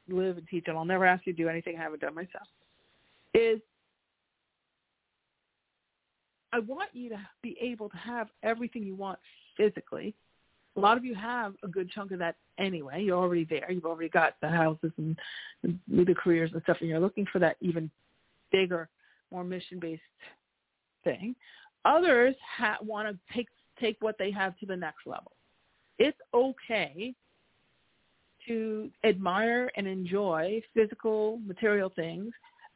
[0.09, 2.47] live and teach, and I'll never ask you to do anything I haven't done myself,
[3.33, 3.61] is
[6.55, 9.19] I want you to be able to have everything you want
[9.57, 10.15] physically
[10.77, 13.03] a lot of you have a good chunk of that anyway.
[13.03, 13.71] You're already there.
[13.71, 15.17] You've already got the houses and,
[15.63, 17.91] the careers and stuff, and you're looking for that even
[18.51, 18.89] bigger,
[19.31, 20.03] more mission-based
[21.05, 21.35] thing.
[21.85, 23.49] Others ha- want to take
[23.81, 25.33] take what they have to the next level.
[25.99, 27.15] It's okay
[28.47, 32.33] to admire and enjoy physical, material things,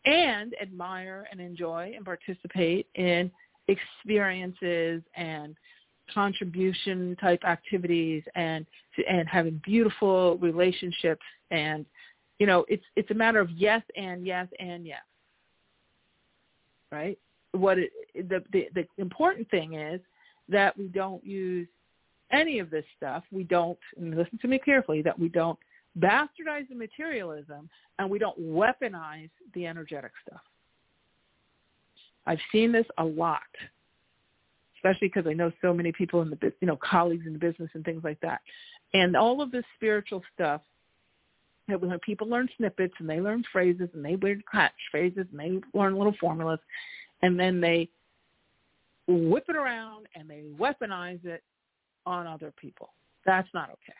[0.07, 3.31] and admire and enjoy and participate in
[3.69, 5.55] experiences and
[6.13, 8.67] contribution type activities and
[9.09, 11.23] and having beautiful relationships.
[11.51, 11.85] And
[12.39, 15.03] you know it's it's a matter of yes and yes and yes.
[16.91, 17.19] Right?
[17.53, 20.01] What it, the, the the important thing is
[20.49, 21.69] that we don't use
[22.33, 23.23] any of this stuff.
[23.31, 25.59] We don't listen to me carefully that we don't
[25.99, 30.43] bastardize the materialism and we don't weaponize the energetic stuff
[32.29, 33.43] i've seen this a lot
[34.79, 37.71] especially because I know so many people in the you know colleagues in the business
[37.75, 38.41] and things like that,
[38.95, 40.63] and all of this spiritual stuff.
[41.69, 45.39] That when people learn snippets and they learn phrases and they learn catch phrases and
[45.39, 46.61] they learn little formulas,
[47.21, 47.91] and then they
[49.07, 51.43] whip it around and they weaponize it
[52.07, 52.95] on other people.
[53.27, 53.93] That's not okay.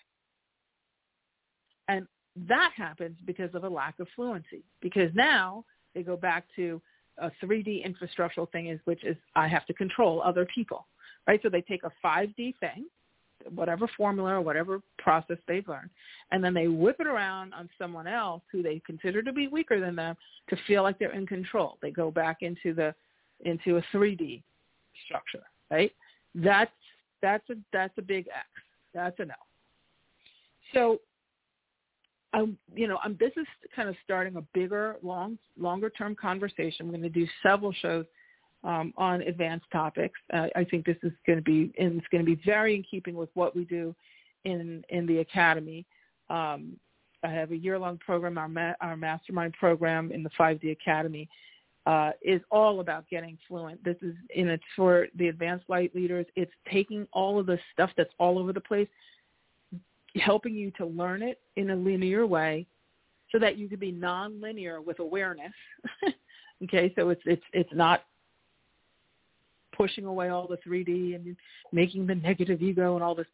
[1.89, 2.07] And
[2.49, 4.65] that happens because of a lack of fluency.
[4.81, 5.65] Because now
[5.95, 6.81] they go back to
[7.21, 10.87] a 3D infrastructural thing is, which is I have to control other people,
[11.27, 11.41] right?
[11.43, 12.87] So they take a 5D thing,
[13.55, 15.91] whatever formula or whatever process they've learned,
[16.33, 19.81] and then they whip it around on someone else who they consider to be weaker
[19.81, 20.17] than them
[20.51, 21.79] to feel like they're in control.
[21.83, 22.95] They go back into the
[23.45, 24.43] into a 3D
[25.07, 25.93] structure, right?
[26.35, 26.71] That's
[27.23, 28.49] that's a that's a big X.
[28.95, 29.35] That's a no.
[30.75, 31.01] So
[32.39, 36.87] I'm, you know, I'm, this is kind of starting a bigger, long, longer term conversation.
[36.87, 38.07] I'm going to do several shows
[38.65, 40.19] um, on advanced topics.
[40.33, 42.85] Uh, I think this is going to be, and it's going to be very in
[42.89, 43.95] keeping with what we do
[44.45, 45.87] in in the academy.
[46.31, 46.77] Um,
[47.25, 48.39] I have a year-long program.
[48.39, 51.29] Our ma- our mastermind program in the 5D Academy
[51.87, 53.83] uh, is all about getting fluent.
[53.83, 56.27] This is in it's for the advanced light leaders.
[56.37, 58.89] It's taking all of the stuff that's all over the place
[60.19, 62.67] helping you to learn it in a linear way
[63.33, 65.53] so that you can be nonlinear with awareness.
[66.65, 68.05] okay, so it's it's it's not
[69.77, 71.37] pushing away all the 3D and
[71.73, 73.27] making the negative ego and all this.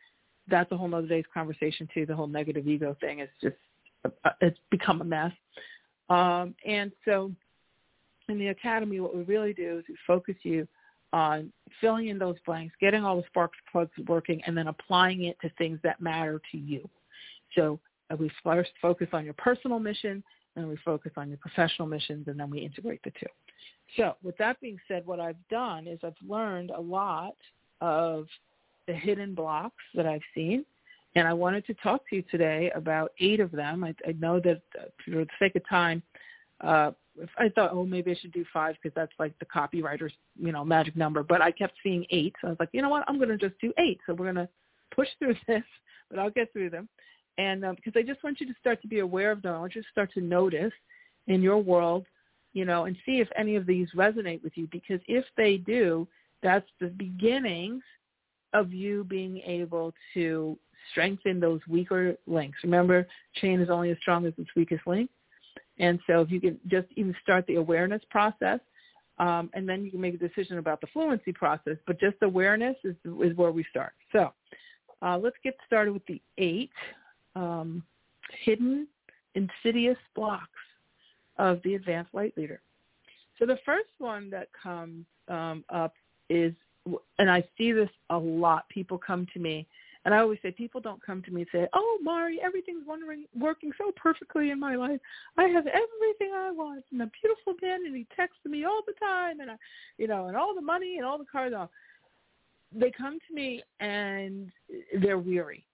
[0.48, 2.04] That's a whole other day's conversation too.
[2.04, 3.56] The whole negative ego thing is just
[4.40, 5.32] it's become a mess.
[6.10, 7.32] Um, and so
[8.28, 10.68] in the academy, what we really do is we focus you
[11.14, 15.36] on filling in those blanks, getting all the sparks plugs working, and then applying it
[15.40, 16.86] to things that matter to you.
[17.54, 17.78] So
[18.10, 20.24] uh, we first focus on your personal mission,
[20.56, 23.26] and we focus on your professional missions, and then we integrate the two.
[23.96, 27.36] So with that being said, what I've done is I've learned a lot
[27.80, 28.26] of
[28.88, 30.64] the hidden blocks that I've seen,
[31.14, 33.84] and I wanted to talk to you today about eight of them.
[33.84, 36.02] I, I know that uh, for the sake of time,
[36.60, 36.90] uh,
[37.38, 40.64] I thought, oh, maybe I should do five because that's like the copywriter's, you know,
[40.64, 41.22] magic number.
[41.22, 43.36] But I kept seeing eight, so I was like, you know what, I'm going to
[43.36, 44.00] just do eight.
[44.06, 44.48] So we're going to
[44.94, 45.62] push through this,
[46.10, 46.88] but I'll get through them.
[47.38, 49.58] And um, because I just want you to start to be aware of them, I
[49.58, 50.72] want you to start to notice
[51.26, 52.06] in your world,
[52.52, 54.68] you know, and see if any of these resonate with you.
[54.70, 56.06] Because if they do,
[56.44, 57.82] That's the beginnings
[58.52, 60.58] of you being able to
[60.90, 62.58] strengthen those weaker links.
[62.62, 65.10] Remember, chain is only as strong as its weakest link.
[65.78, 68.60] And so if you can just even start the awareness process,
[69.18, 71.76] um, and then you can make a decision about the fluency process.
[71.86, 73.92] But just awareness is, is where we start.
[74.12, 74.32] So
[75.02, 76.72] uh, let's get started with the eight
[77.36, 77.82] um,
[78.44, 78.86] hidden
[79.34, 80.48] insidious blocks
[81.38, 82.60] of the advanced light leader.
[83.38, 85.94] So the first one that comes um, up
[86.30, 86.52] is,
[87.18, 88.68] and I see this a lot.
[88.68, 89.66] People come to me,
[90.04, 93.24] and I always say, people don't come to me and say, "Oh, Mari, everything's wondering,
[93.38, 95.00] working so perfectly in my life.
[95.36, 98.94] I have everything I want, and a beautiful man, and he texts me all the
[99.00, 99.56] time, and I,
[99.98, 101.70] you know, and all the money and all the cars." All.
[102.76, 104.50] They come to me and
[105.00, 105.64] they're weary.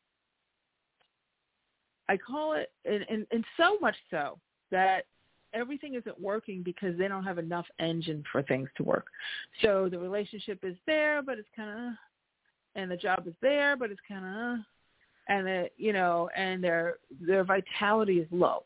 [2.10, 4.38] I call it, and, and, and so much so
[4.70, 5.06] that
[5.54, 9.06] everything isn't working because they don't have enough engine for things to work.
[9.62, 11.94] So the relationship is there, but it's kind of,
[12.74, 14.64] and the job is there, but it's kind of,
[15.28, 18.64] and it, you know, and their their vitality is low.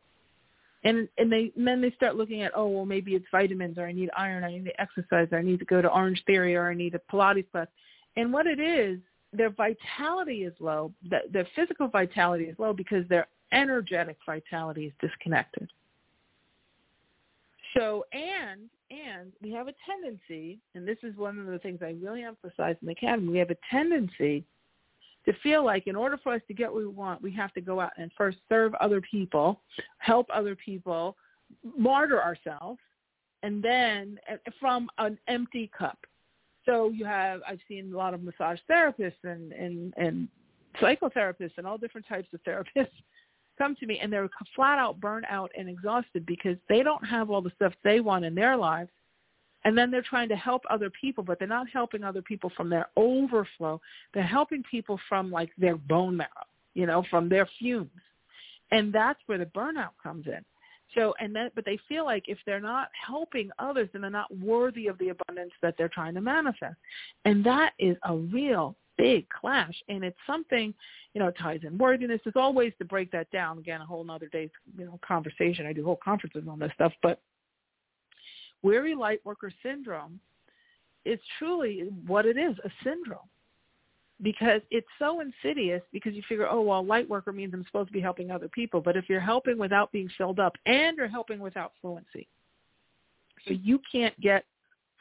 [0.85, 3.87] And and they and then they start looking at oh well maybe it's vitamins or
[3.87, 6.57] I need iron I need to exercise or I need to go to Orange Theory
[6.57, 7.69] or I need a Pilates class,
[8.17, 8.99] and what it is
[9.33, 10.93] their vitality is low.
[11.11, 15.71] The, their physical vitality is low because their energetic vitality is disconnected.
[17.76, 21.96] So, and and we have a tendency, and this is one of the things I
[22.00, 24.44] really emphasize in the academy, we have a tendency
[25.24, 27.60] to feel like in order for us to get what we want, we have to
[27.60, 29.60] go out and first serve other people,
[29.98, 31.16] help other people,
[31.76, 32.78] martyr ourselves,
[33.42, 35.98] and then eh, from an empty cup.
[36.66, 40.28] So you have, I've seen a lot of massage therapists and, and, and
[40.80, 42.88] psychotherapists and all different types of therapists
[43.57, 47.31] come to me and they're flat out burnt out and exhausted because they don't have
[47.31, 48.90] all the stuff they want in their lives.
[49.67, 52.69] And then they're trying to help other people but they're not helping other people from
[52.69, 53.81] their overflow.
[54.12, 57.90] They're helping people from like their bone marrow you know from their fumes.
[58.71, 60.45] And that's where the burnout comes in.
[60.95, 64.37] So and then but they feel like if they're not helping others then they're not
[64.38, 66.77] worthy of the abundance that they're trying to manifest.
[67.25, 69.74] And that is a real big clash.
[69.88, 70.74] And it's something
[71.14, 72.20] you know ties in worthiness.
[72.24, 73.59] There's always to break that down.
[73.59, 75.66] Again a whole nother day's you know conversation.
[75.66, 76.92] I do whole conferences on this stuff.
[77.02, 77.20] But
[78.62, 80.20] weary light worker syndrome
[81.04, 83.28] is truly what it is a syndrome.
[84.22, 87.92] Because it's so insidious because you figure oh well light worker means i'm supposed to
[87.92, 88.80] be helping other people.
[88.80, 92.28] But if you're helping without being filled up and you're helping without fluency
[93.46, 94.44] so you can't get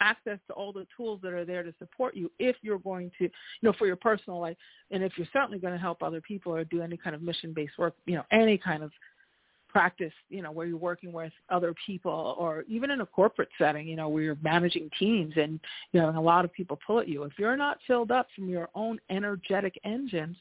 [0.04, 3.24] access to all the tools that are there to support you if you're going to,
[3.24, 4.58] you know, for your personal life,
[4.92, 7.78] and if you're certainly going to help other people or do any kind of mission-based
[7.78, 8.92] work, you know, any kind of
[9.70, 13.88] practice, you know, where you're working with other people or even in a corporate setting,
[13.88, 15.60] you know, where you're managing teams and,
[15.92, 17.24] you know, and a lot of people pull at you.
[17.24, 20.38] If you're not filled up from your own energetic engines,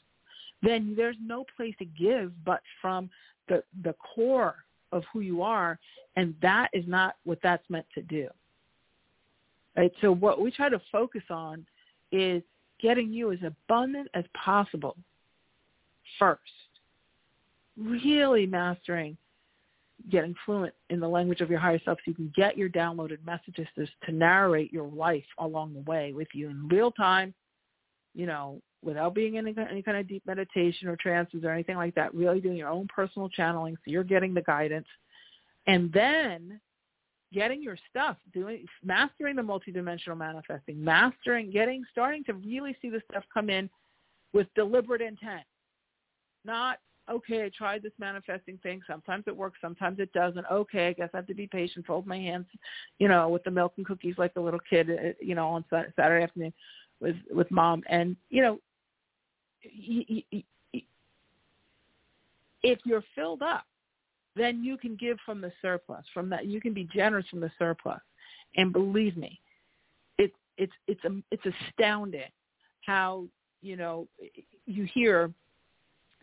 [0.61, 3.09] then there's no place to give but from
[3.49, 4.55] the, the core
[4.91, 5.79] of who you are.
[6.15, 8.29] And that is not what that's meant to do.
[9.75, 9.91] Right?
[10.01, 11.65] So what we try to focus on
[12.11, 12.43] is
[12.79, 14.95] getting you as abundant as possible
[16.19, 16.41] first.
[17.75, 19.17] Really mastering
[20.11, 23.19] getting fluent in the language of your higher self so you can get your downloaded
[23.25, 27.33] messages to, narrate your life along the way with you in real time,
[28.13, 31.95] you know, without being in any kind of deep meditation or trances or anything like
[31.95, 34.87] that, really doing your own personal channeling so you're getting the guidance.
[35.67, 36.59] And then
[37.33, 43.01] getting your stuff, doing mastering the multidimensional manifesting, mastering, getting, starting to really see the
[43.09, 43.69] stuff come in
[44.33, 45.43] with deliberate intent.
[46.45, 48.81] Not okay, I tried this manifesting thing.
[48.87, 50.45] Sometimes it works, sometimes it doesn't.
[50.51, 52.45] Okay, I guess I have to be patient, fold my hands,
[52.99, 55.65] you know, with the milk and cookies like the little kid, uh, you know, on
[55.69, 56.53] Saturday afternoon
[56.99, 57.83] with with mom.
[57.89, 58.59] And you know,
[62.63, 63.65] if you're filled up
[64.35, 66.03] then you can give from the surplus.
[66.13, 68.01] From that, you can be generous from the surplus.
[68.55, 69.39] And believe me,
[70.17, 72.29] it's it's it's it's astounding
[72.85, 73.25] how
[73.61, 74.07] you know
[74.65, 75.31] you hear,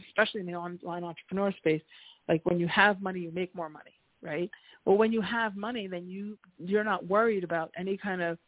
[0.09, 1.83] especially in the online entrepreneur space,
[2.29, 3.93] like when you have money, you make more money,
[4.23, 4.51] right?
[4.85, 8.39] Well, when you have money, then you you're not worried about any kind of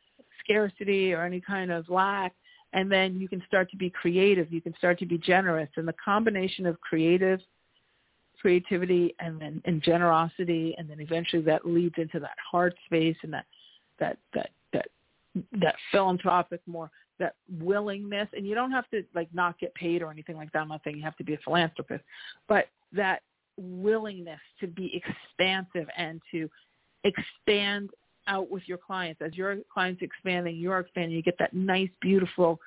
[0.44, 2.32] scarcity or any kind of lack
[2.72, 5.86] and then you can start to be creative you can start to be generous and
[5.86, 7.40] the combination of creative
[8.42, 13.32] creativity and then and generosity and then eventually that leads into that heart space and
[13.32, 13.46] that
[14.00, 14.88] that that that
[15.60, 16.90] that philanthropic more
[17.20, 20.58] that willingness and you don't have to like not get paid or anything like that
[20.58, 22.02] i'm not saying you have to be a philanthropist
[22.48, 23.22] but that
[23.56, 26.50] willingness to be expansive and to
[27.04, 27.90] expand
[28.26, 31.16] out with your clients as your clients expanding, you're expanding.
[31.16, 32.60] You get that nice, beautiful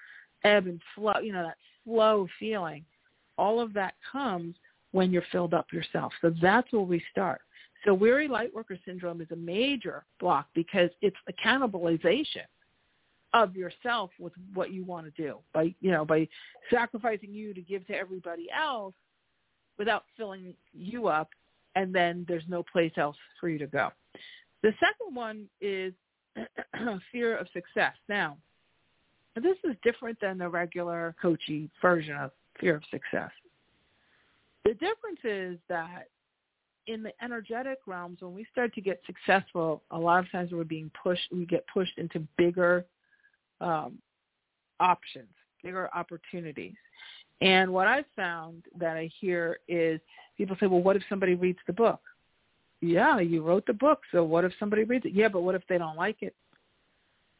[0.44, 1.14] ebb and flow.
[1.24, 2.84] You know that flow feeling.
[3.38, 4.56] All of that comes
[4.96, 6.14] when you're filled up yourself.
[6.22, 7.42] So that's where we start.
[7.84, 12.46] So weary lightworker syndrome is a major block because it's a cannibalization
[13.34, 16.26] of yourself with what you want to do by you know by
[16.72, 18.94] sacrificing you to give to everybody else
[19.78, 21.28] without filling you up
[21.76, 23.90] and then there's no place else for you to go.
[24.64, 25.94] The second one is
[27.12, 27.94] fear of success.
[28.08, 28.38] Now,
[29.36, 32.32] this is different than the regular coachy version of
[32.62, 33.32] fear of success.
[34.66, 36.08] The difference is that
[36.88, 40.64] in the energetic realms, when we start to get successful, a lot of times we're
[40.64, 42.86] being pushed, we get pushed into bigger
[43.62, 44.00] um,
[44.80, 45.30] options,
[45.64, 46.74] bigger opportunities.
[47.42, 50.00] And what I've found that I hear is
[50.38, 52.02] people say, well, what if somebody reads the book?
[52.82, 55.14] Yeah, you wrote the book, so what if somebody reads it?
[55.14, 56.36] Yeah, but what if they don't like it?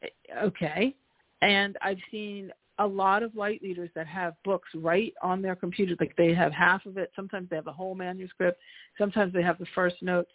[0.02, 0.08] Eh,
[0.44, 0.96] okay.
[1.42, 5.98] And I've seen a lot of light leaders that have books right on their computers,
[6.00, 7.12] like they have half of it.
[7.16, 8.60] Sometimes they have the whole manuscript.
[8.98, 10.32] Sometimes they have the first notes.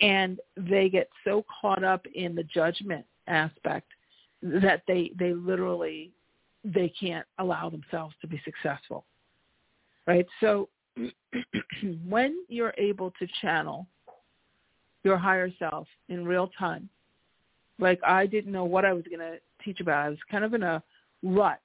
[0.00, 3.88] And they get so caught up in the judgment aspect
[4.42, 6.10] that they, they literally,
[6.64, 9.04] they can't allow themselves to be successful.
[10.06, 10.26] Right?
[10.40, 10.68] So
[12.08, 13.86] when you're able to channel
[15.04, 16.88] your higher self in real time,
[17.78, 20.06] like I didn't know what I was going to teach about.
[20.06, 20.82] I was kind of in a
[21.22, 21.60] rut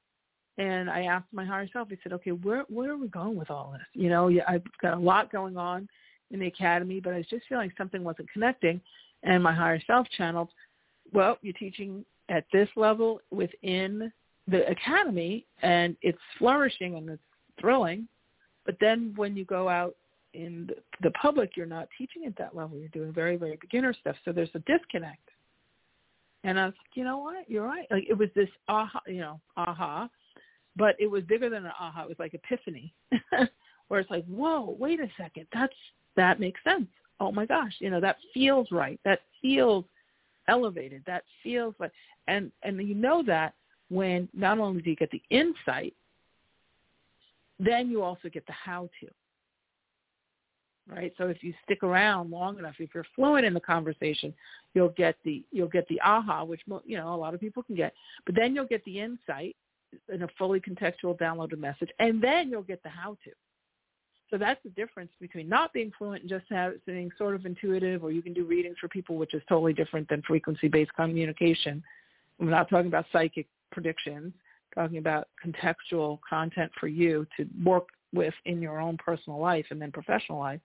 [0.59, 1.87] and I asked my higher self.
[1.89, 3.87] I said, "Okay, where where are we going with all this?
[3.93, 5.87] You know, I've got a lot going on
[6.31, 8.81] in the academy, but I was just feeling something wasn't connecting."
[9.23, 10.49] And my higher self channeled,
[11.13, 14.11] "Well, you're teaching at this level within
[14.47, 17.23] the academy, and it's flourishing and it's
[17.59, 18.07] thrilling.
[18.65, 19.95] But then when you go out
[20.33, 20.69] in
[21.01, 22.77] the public, you're not teaching at that level.
[22.77, 24.17] You're doing very, very beginner stuff.
[24.25, 25.29] So there's a disconnect."
[26.43, 27.49] And I was like, you know what?
[27.49, 27.87] You're right.
[27.91, 30.09] Like it was this aha, you know, aha
[30.79, 32.03] but it was bigger than an aha.
[32.03, 32.93] It was like epiphany,
[33.89, 35.73] where it's like, whoa, wait a second, that's
[36.15, 36.87] that makes sense.
[37.19, 38.99] Oh my gosh, you know that feels right.
[39.03, 39.85] That feels
[40.47, 41.03] elevated.
[41.05, 41.91] That feels like,
[42.27, 43.53] and and you know that
[43.89, 45.93] when not only do you get the insight,
[47.59, 49.07] then you also get the how to.
[50.87, 51.13] Right.
[51.19, 54.33] So if you stick around long enough, if you're fluent in the conversation,
[54.73, 57.75] you'll get the you'll get the aha, which you know a lot of people can
[57.75, 57.93] get.
[58.25, 59.55] But then you'll get the insight,
[60.11, 63.31] in a fully contextual downloaded message, and then you'll get the how-to.
[64.29, 68.11] So that's the difference between not being fluent and just having sort of intuitive, or
[68.11, 71.83] you can do readings for people, which is totally different than frequency-based communication.
[72.39, 74.33] We're not talking about psychic predictions,
[74.75, 79.81] talking about contextual content for you to work with in your own personal life and
[79.81, 80.61] then professional life.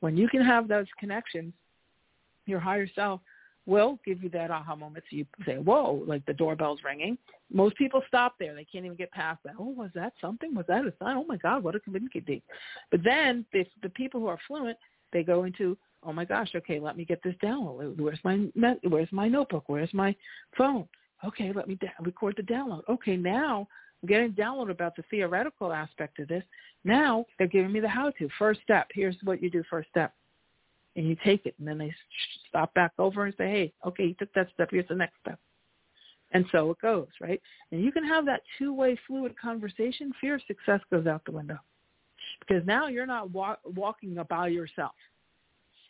[0.00, 1.52] When you can have those connections,
[2.46, 3.20] your higher self
[3.66, 5.04] will give you that aha moment.
[5.10, 7.16] So you say, whoa, like the doorbell's ringing.
[7.52, 8.54] Most people stop there.
[8.54, 9.54] They can't even get past that.
[9.58, 10.54] Oh, was that something?
[10.54, 11.16] Was that a sign?
[11.16, 12.42] Oh, my God, what a communicate
[12.90, 14.78] But then the, the people who are fluent,
[15.12, 17.64] they go into, oh, my gosh, okay, let me get this down.
[17.96, 18.46] Where's my,
[18.82, 19.64] where's my notebook?
[19.66, 20.14] Where's my
[20.56, 20.88] phone?
[21.24, 22.82] Okay, let me da- record the download.
[22.88, 23.68] Okay, now
[24.02, 26.42] I'm getting download about the theoretical aspect of this.
[26.84, 28.28] Now they're giving me the how-to.
[28.38, 28.88] First step.
[28.92, 30.12] Here's what you do first step
[30.96, 31.94] and you take it, and then they
[32.48, 35.38] stop back over and say, hey, okay, you took that step, here's the next step.
[36.32, 37.40] And so it goes, right?
[37.70, 40.12] And you can have that two-way fluid conversation.
[40.20, 41.58] Fear of success goes out the window
[42.40, 44.92] because now you're not wa- walking by yourself.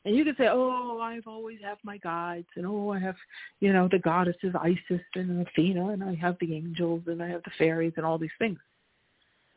[0.04, 3.14] And you can say, oh, I've always have my guides, and oh, I have,
[3.60, 7.44] you know, the goddesses Isis and Athena, and I have the angels, and I have
[7.44, 8.58] the fairies, and all these things.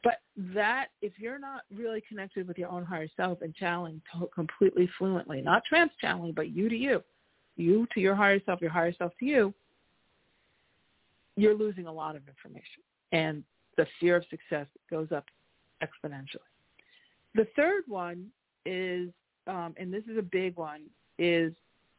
[0.05, 0.21] But
[0.53, 3.99] that, if you're not really connected with your own higher self and channeling
[4.33, 7.03] completely fluently, not trance-channeling, but you to you,
[7.57, 9.53] you to your higher self, your higher self to you,
[11.35, 12.83] you're losing a lot of information.
[13.11, 13.43] And
[13.77, 15.25] the fear of success goes up
[15.81, 16.37] exponentially.
[17.33, 18.27] The third one
[18.63, 19.09] is,
[19.47, 20.81] um, and this is a big one,
[21.17, 21.51] is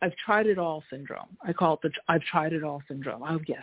[0.03, 1.37] I've tried it all syndrome.
[1.47, 3.23] I call it the I've tried it all syndrome.
[3.23, 3.63] Oh yes,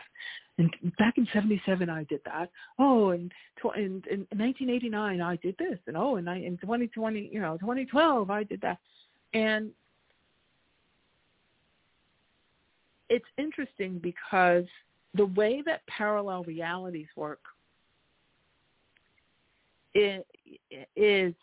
[0.57, 2.49] and back in '77 I did that.
[2.79, 3.31] Oh, and
[3.75, 8.29] in, in 1989 I did this, and oh, and I in 2020, you know, 2012
[8.29, 8.79] I did that,
[9.34, 9.71] and
[13.09, 14.65] it's interesting because
[15.13, 17.41] the way that parallel realities work
[19.93, 20.23] is,
[20.95, 21.34] is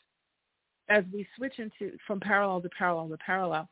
[0.88, 3.68] as we switch into from parallel to parallel to parallel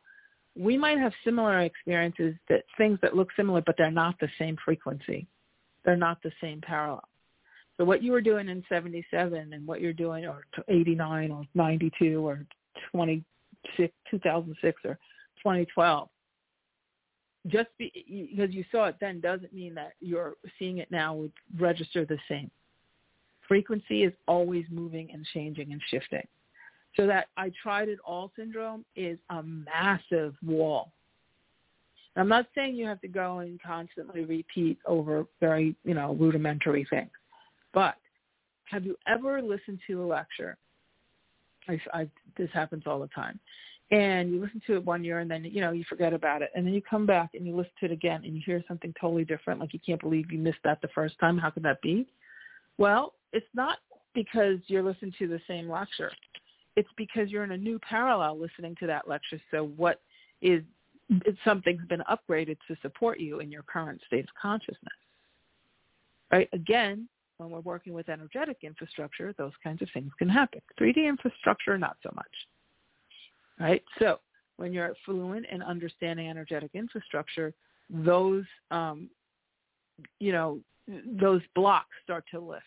[0.59, 4.57] we might have similar experiences that things that look similar, but they're not the same
[4.65, 5.27] frequency.
[5.85, 7.05] They're not the same parallel.
[7.77, 12.27] So what you were doing in 77 and what you're doing or 89 or 92
[12.27, 12.45] or
[12.91, 14.99] 26, 2006 or
[15.39, 16.09] 2012,
[17.47, 21.33] just be, because you saw it then doesn't mean that you're seeing it now would
[21.57, 22.51] register the same.
[23.47, 26.27] Frequency is always moving and changing and shifting.
[26.97, 30.93] So that I tried it all syndrome is a massive wall.
[32.17, 36.87] I'm not saying you have to go and constantly repeat over very, you know, rudimentary
[36.91, 37.11] things.
[37.73, 37.95] But
[38.65, 40.57] have you ever listened to a lecture?
[41.69, 43.39] I, I, this happens all the time.
[43.91, 46.51] And you listen to it one year and then, you know, you forget about it.
[46.55, 48.93] And then you come back and you listen to it again and you hear something
[49.01, 49.61] totally different.
[49.61, 51.39] Like you can't believe you missed that the first time.
[51.39, 52.07] How could that be?
[52.77, 53.79] Well, it's not
[54.15, 56.11] because you're listening to the same lecture.
[56.79, 59.41] It's because you're in a new parallel listening to that lecture.
[59.51, 60.01] So what
[60.41, 60.63] is
[61.45, 64.79] something's been upgraded to support you in your current state of consciousness.
[66.31, 66.49] Right?
[66.53, 67.09] Again,
[67.39, 70.61] when we're working with energetic infrastructure, those kinds of things can happen.
[70.81, 72.27] 3D infrastructure, not so much.
[73.59, 73.83] Right?
[73.99, 74.21] So
[74.57, 77.53] when you're fluent in understanding energetic infrastructure,
[77.91, 79.11] those, um,
[80.21, 80.61] you know,
[81.21, 82.63] those blocks start to lift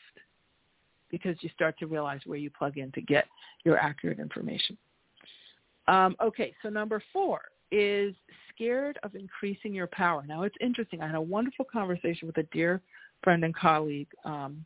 [1.12, 3.26] because you start to realize where you plug in to get
[3.64, 4.78] your accurate information.
[5.88, 7.42] Um, okay, so number four
[7.72, 8.16] is
[8.54, 10.24] scared of increasing your power.
[10.28, 11.02] Now, it's interesting.
[11.02, 12.82] I had a wonderful conversation with a dear
[13.24, 14.66] friend and colleague um,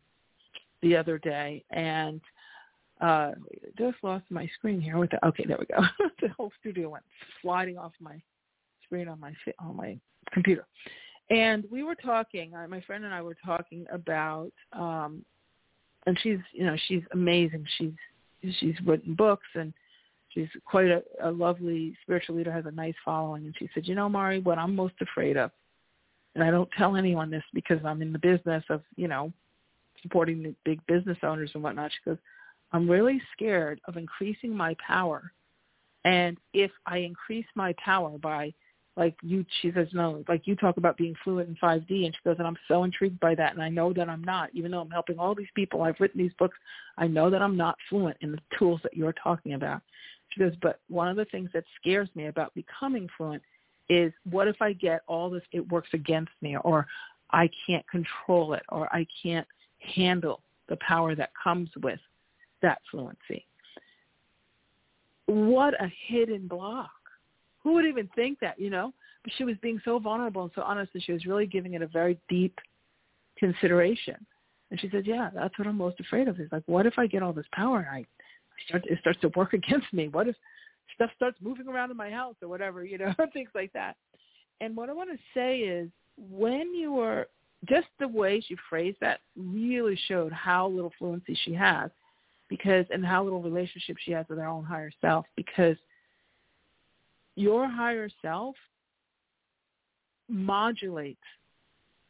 [0.82, 2.22] the other day, and
[3.02, 3.32] uh,
[3.78, 4.98] just lost my screen here.
[4.98, 5.84] With the, okay, there we go.
[6.22, 7.04] the whole studio went
[7.42, 8.22] sliding off my
[8.86, 9.98] screen on my on my
[10.32, 10.66] computer.
[11.30, 12.54] And we were talking.
[12.54, 15.26] Uh, my friend and I were talking about, um,
[16.06, 17.66] and she's you know she's amazing.
[17.78, 17.94] She's
[18.60, 19.74] she's written books and
[20.36, 23.46] she's quite a, a lovely spiritual leader, has a nice following.
[23.46, 25.52] And she said, you know, Mari, what I'm most afraid of,
[26.36, 29.32] and I don't tell anyone this because I'm in the business of, you know,
[30.02, 31.92] supporting the big business owners and whatnot.
[31.92, 32.18] She goes,
[32.74, 35.32] I'm really scared of increasing my power.
[36.04, 38.54] And if I increase my power by
[38.98, 42.20] like you she says no like you talk about being fluent in 5d and she
[42.24, 44.82] goes and i'm so intrigued by that and i know that i'm not even though
[44.82, 46.58] i'm helping all these people i've written these books
[46.98, 49.82] i know that i'm not fluent in the tools that you're talking about
[50.36, 53.42] she goes, but one of the things that scares me about becoming fluent
[53.90, 56.88] is what if I get all this, it works against me, or
[57.32, 59.48] I can't control it, or I can't
[59.96, 62.00] handle the power that comes with
[62.62, 63.46] that fluency.
[65.28, 66.90] What a hidden block.
[67.66, 68.94] Who would even think that, you know?
[69.24, 71.82] But she was being so vulnerable and so honest and she was really giving it
[71.82, 72.58] a very deep
[73.38, 74.16] consideration.
[74.70, 77.08] And she said, yeah, that's what I'm most afraid of is like, what if I
[77.08, 78.06] get all this power and I
[78.68, 80.10] start, it starts to work against me.
[80.10, 80.36] What if
[80.94, 83.96] stuff starts moving around in my house or whatever, you know, things like that.
[84.62, 87.26] And what I want to say is when you are
[87.68, 91.90] just the way she phrased that really showed how little fluency she has
[92.48, 95.76] because and how little relationship she has with her own higher self because
[97.36, 98.56] your higher self
[100.28, 101.20] modulates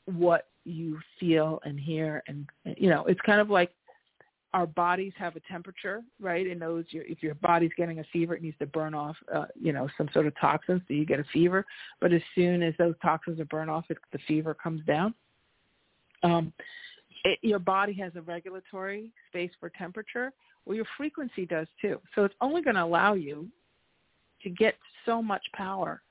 [0.05, 2.47] what you feel and hear and
[2.77, 3.71] you know it's kind of like
[4.55, 6.47] our bodies have a temperature, right?
[6.47, 9.47] It knows your, if your body's getting a fever, it needs to burn off, uh,
[9.61, 11.65] you know, some sort of toxins so you get a fever.
[11.99, 15.13] But as soon as those toxins are burned off, it, the fever comes down.
[16.23, 16.53] Um,
[17.25, 20.31] it, your body has a regulatory space for temperature.
[20.65, 21.99] Well, your frequency does too.
[22.15, 23.49] So it's only going to allow you
[24.41, 24.75] to get
[25.05, 26.01] so much power.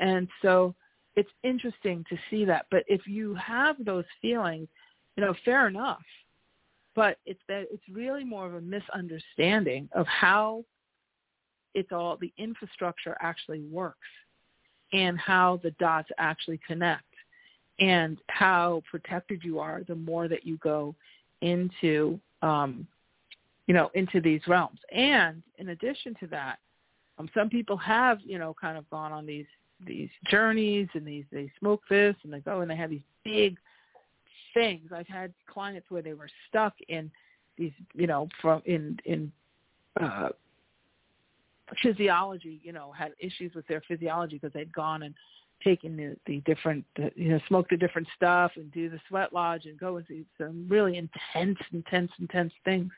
[0.00, 0.74] And so
[1.16, 2.66] it's interesting to see that.
[2.70, 4.68] But if you have those feelings,
[5.16, 6.02] you know, fair enough
[6.94, 10.64] but it's that it's really more of a misunderstanding of how
[11.74, 13.98] it's all the infrastructure actually works
[14.92, 17.04] and how the dots actually connect
[17.78, 20.94] and how protected you are the more that you go
[21.42, 22.86] into um,
[23.66, 26.58] you know into these realms and in addition to that
[27.20, 29.46] um, some people have you know kind of gone on these
[29.86, 33.56] these journeys and these they smoke this and they go and they have these big
[34.54, 34.90] things.
[34.94, 37.10] I've had clients where they were stuck in
[37.56, 39.32] these, you know, from in in
[40.00, 40.30] uh,
[41.82, 45.14] physiology, you know, had issues with their physiology because they'd gone and
[45.62, 49.32] taken the, the different, the, you know, smoke the different stuff and do the sweat
[49.32, 52.90] lodge and go and into some really intense, intense, intense things.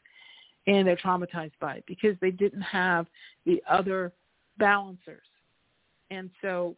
[0.67, 3.07] And they're traumatized by it because they didn't have
[3.47, 4.13] the other
[4.59, 5.27] balancers.
[6.11, 6.77] And so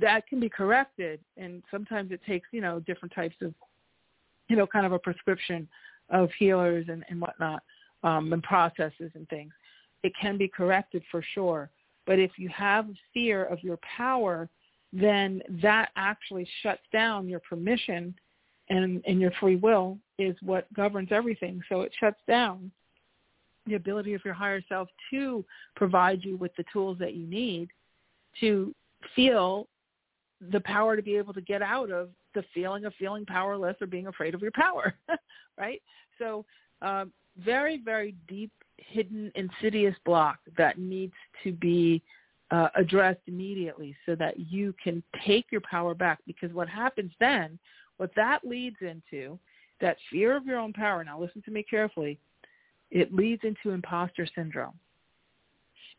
[0.00, 3.54] that can be corrected and sometimes it takes, you know, different types of
[4.50, 5.66] you know, kind of a prescription
[6.10, 7.62] of healers and, and whatnot
[8.02, 9.52] um, and processes and things.
[10.02, 11.70] It can be corrected for sure.
[12.04, 14.48] But if you have fear of your power,
[14.92, 18.12] then that actually shuts down your permission
[18.68, 21.62] and, and your free will is what governs everything.
[21.68, 22.72] So it shuts down
[23.66, 25.44] the ability of your higher self to
[25.76, 27.68] provide you with the tools that you need
[28.40, 28.74] to
[29.14, 29.68] feel
[30.52, 33.86] the power to be able to get out of the feeling of feeling powerless or
[33.86, 34.94] being afraid of your power,
[35.58, 35.82] right?
[36.18, 36.44] So
[36.80, 41.12] um, very, very deep, hidden, insidious block that needs
[41.44, 42.02] to be
[42.50, 46.18] uh, addressed immediately so that you can take your power back.
[46.26, 47.58] Because what happens then,
[47.98, 49.38] what that leads into,
[49.80, 52.18] that fear of your own power, now listen to me carefully,
[52.90, 54.74] it leads into imposter syndrome.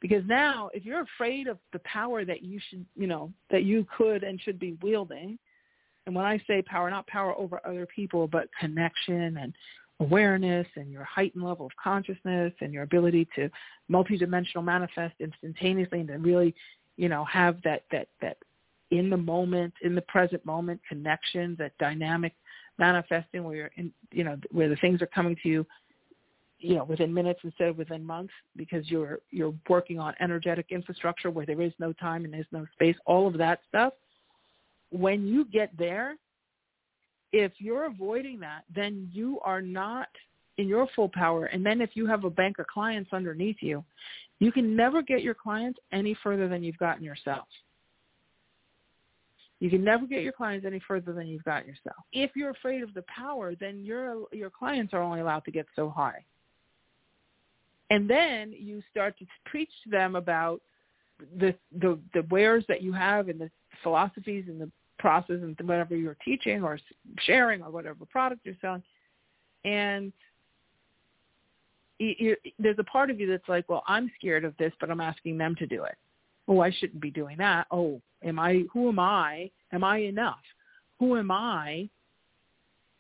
[0.02, 3.86] Because now if you're afraid of the power that you should, you know, that you
[3.96, 5.38] could and should be wielding,
[6.06, 9.54] and when I say power, not power over other people, but connection and
[10.00, 13.50] awareness and your heightened level of consciousness and your ability to
[13.90, 16.56] multidimensional manifest instantaneously and to really,
[16.98, 18.38] you know, have that that that
[18.90, 22.34] in the moment, in the present moment connection, that dynamic
[22.78, 25.66] manifesting where you're in, you know, where the things are coming to you,
[26.62, 31.30] you know, within minutes instead of within months because you're you're working on energetic infrastructure
[31.30, 33.94] where there is no time and there's no space, all of that stuff.
[34.92, 36.16] When you get there,
[37.34, 40.08] if you're avoiding that, then you are not
[40.58, 41.46] in your full power.
[41.46, 43.84] And then if you have a bank of clients underneath you,
[44.40, 47.48] you can never get your clients any further than you've gotten yourself.
[49.60, 51.98] You can never get your clients any further than you've got yourself.
[52.12, 55.68] If you're afraid of the power, then your your clients are only allowed to get
[55.76, 56.26] so high.
[57.92, 60.62] And then you start to preach to them about
[61.38, 63.52] the the the wares that you have and the
[63.84, 66.80] philosophies and the process and whatever you're teaching or
[67.20, 68.82] sharing or whatever product you're selling.
[69.66, 70.14] And
[72.00, 74.90] you, you, there's a part of you that's like, well, I'm scared of this, but
[74.90, 75.96] I'm asking them to do it.
[76.48, 77.68] Oh, I shouldn't be doing that.
[77.72, 78.64] Oh, am I?
[78.72, 79.52] Who am I?
[79.74, 80.40] Am I enough?
[81.00, 81.90] Who am I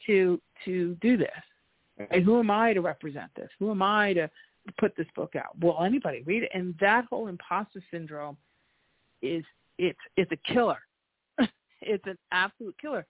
[0.05, 1.29] to to do this?
[2.09, 3.49] And who am I to represent this?
[3.59, 4.29] Who am I to
[4.79, 5.59] put this book out?
[5.59, 6.51] Will anybody read it?
[6.53, 8.37] And that whole imposter syndrome
[9.21, 9.43] is
[9.77, 10.79] it's it's a killer
[11.81, 13.05] it's an absolute killer.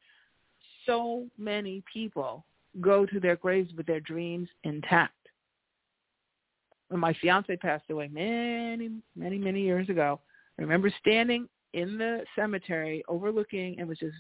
[0.86, 2.45] So many people
[2.80, 5.14] go to their graves with their dreams intact.
[6.88, 10.20] When my fiance passed away many, many, many years ago,
[10.58, 14.16] I remember standing in the cemetery overlooking, it was just,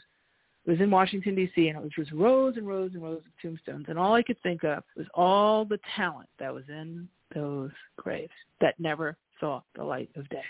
[0.65, 3.41] it was in Washington, D.C., and it was just rows and rows and rows of
[3.41, 3.85] tombstones.
[3.89, 8.33] And all I could think of was all the talent that was in those graves
[8.59, 10.43] that never saw the light of day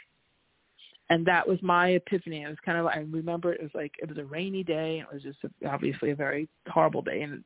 [1.11, 2.43] and that was my epiphany.
[2.43, 5.07] It was kind of I remember it was like it was a rainy day and
[5.09, 7.43] it was just a, obviously a very horrible day and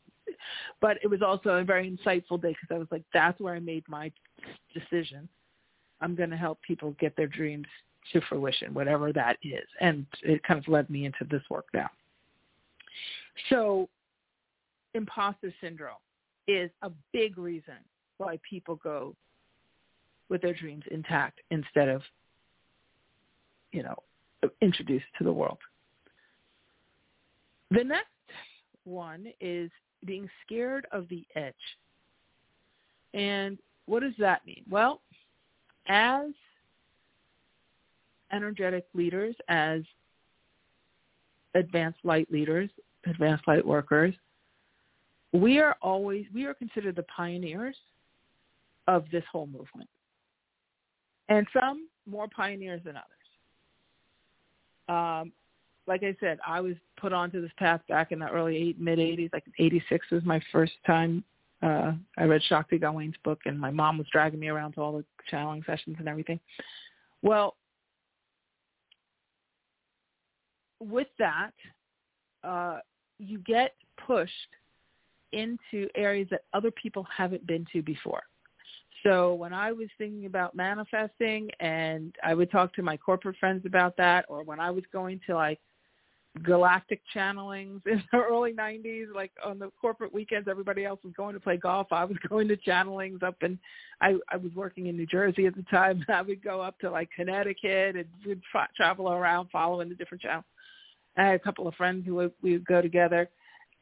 [0.82, 3.60] but it was also a very insightful day because I was like that's where I
[3.60, 4.12] made my
[4.72, 5.28] decision.
[6.00, 7.66] I'm going to help people get their dreams
[8.14, 9.66] to fruition, whatever that is.
[9.82, 11.90] And it kind of led me into this work now.
[13.50, 13.90] So
[14.94, 15.94] imposter syndrome
[16.48, 17.74] is a big reason
[18.18, 19.16] why people go
[20.30, 22.02] with their dreams intact instead of
[23.76, 23.96] you know,
[24.62, 25.58] introduced to the world.
[27.72, 28.08] The next
[28.86, 29.70] one is
[30.06, 31.54] being scared of the edge.
[33.14, 34.64] And what does that mean?
[34.70, 35.02] Well,
[35.88, 36.28] as
[38.32, 39.82] energetic leaders, as
[41.54, 42.70] advanced light leaders,
[43.08, 44.14] advanced light workers,
[45.34, 47.76] we are always, we are considered the pioneers
[48.88, 49.90] of this whole movement.
[51.30, 53.16] And some more pioneers than others
[54.88, 55.32] um,
[55.88, 59.00] like I said, I was put onto this path back in the early eight, mid
[59.00, 59.32] '80s.
[59.34, 61.24] Like '86 was my first time.
[61.62, 64.98] Uh, I read Shakti Gawain's book, and my mom was dragging me around to all
[64.98, 66.40] the channeling sessions and everything.
[67.22, 67.56] Well,
[70.80, 71.54] with that,
[72.44, 72.80] uh,
[73.20, 74.32] you get pushed
[75.32, 78.24] into areas that other people haven't been to before.
[79.06, 83.64] So when I was thinking about manifesting and I would talk to my corporate friends
[83.66, 85.60] about that or when I was going to like
[86.44, 91.34] galactic channelings in the early 90s like on the corporate weekends everybody else was going
[91.34, 93.60] to play golf I was going to channelings up and
[94.02, 96.90] I I was working in New Jersey at the time I would go up to
[96.90, 100.46] like Connecticut and we'd tra- travel around following the different channels
[101.16, 103.30] I had a couple of friends who would, we would go together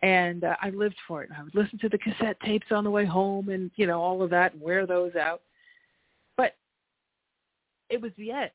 [0.04, 1.30] and uh, I lived for it.
[1.36, 4.22] I would listen to the cassette tapes on the way home, and you know all
[4.22, 5.42] of that, and wear those out.
[6.38, 6.56] But
[7.90, 8.52] it was the edge,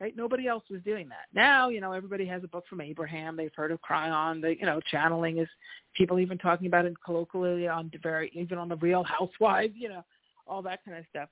[0.00, 0.16] right?
[0.16, 1.26] Nobody else was doing that.
[1.32, 3.36] Now, you know, everybody has a book from Abraham.
[3.36, 4.42] They've heard of Kryon.
[4.42, 5.48] The you know, channeling is
[5.96, 9.74] people even talking about it colloquially on very even on the Real Housewives.
[9.76, 10.04] You know,
[10.48, 11.28] all that kind of stuff.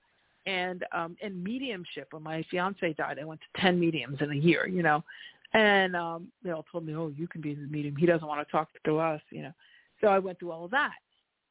[0.46, 2.12] And um and mediumship.
[2.12, 4.68] When my fiance died, I went to ten mediums in a year.
[4.68, 5.02] You know,
[5.54, 7.94] and um, they all told me, oh, you can be the meeting.
[7.96, 9.52] He doesn't want to talk to us, you know.
[10.00, 10.92] So I went through all of that.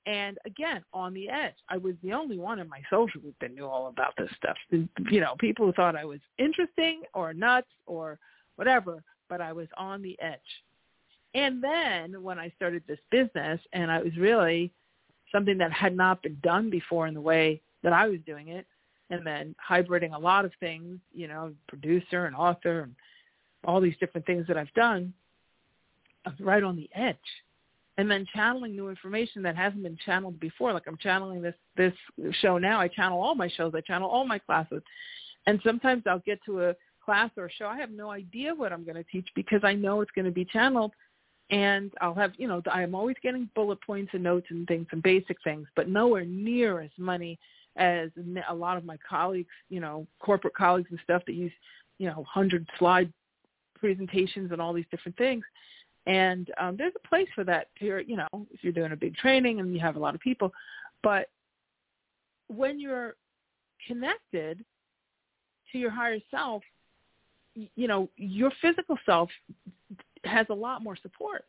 [0.07, 3.53] And again, on the edge, I was the only one in my social group that
[3.53, 4.57] knew all about this stuff.
[4.71, 8.17] You know, people thought I was interesting or nuts or
[8.55, 10.39] whatever, but I was on the edge.
[11.35, 14.71] And then when I started this business and I was really
[15.31, 18.65] something that had not been done before in the way that I was doing it,
[19.11, 22.95] and then hybriding a lot of things, you know, producer and author and
[23.66, 25.14] all these different things that I've done,
[26.26, 27.16] I was right on the edge.
[27.97, 30.74] And then channeling new information that hasn't been channeled before.
[30.74, 31.93] Like I'm channeling this this
[32.41, 32.80] show now.
[32.80, 33.74] I channel all my shows.
[33.76, 34.82] I channel all my classes.
[35.45, 37.66] And sometimes I'll get to a class or a show.
[37.66, 40.32] I have no idea what I'm going to teach because I know it's going to
[40.32, 40.93] be channeled
[41.51, 45.03] and I'll have, you know, I'm always getting bullet points and notes and things and
[45.03, 47.38] basic things, but nowhere near as many
[47.76, 48.09] as
[48.49, 51.51] a lot of my colleagues, you know, corporate colleagues and stuff that use,
[51.97, 53.12] you know, hundred slide
[53.82, 55.43] presentations and all these different things.
[56.07, 59.15] And um, there's a place for that here, you know, if you're doing a big
[59.15, 60.53] training and you have a lot of people.
[61.03, 61.29] But
[62.47, 63.15] when you're
[63.88, 64.63] connected
[65.71, 66.63] to your higher self,
[67.53, 69.29] you know, your physical self
[70.23, 71.45] has a lot more support.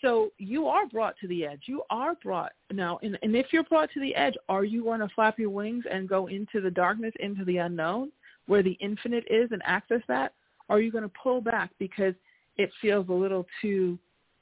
[0.00, 1.62] So you are brought to the edge.
[1.66, 4.98] You are brought now, and, and if you're brought to the edge, are you going
[4.98, 8.10] to flap your wings and go into the darkness, into the unknown,
[8.46, 10.32] where the infinite is, and access that?
[10.68, 12.14] Or are you going to pull back because
[12.56, 13.98] it feels a little too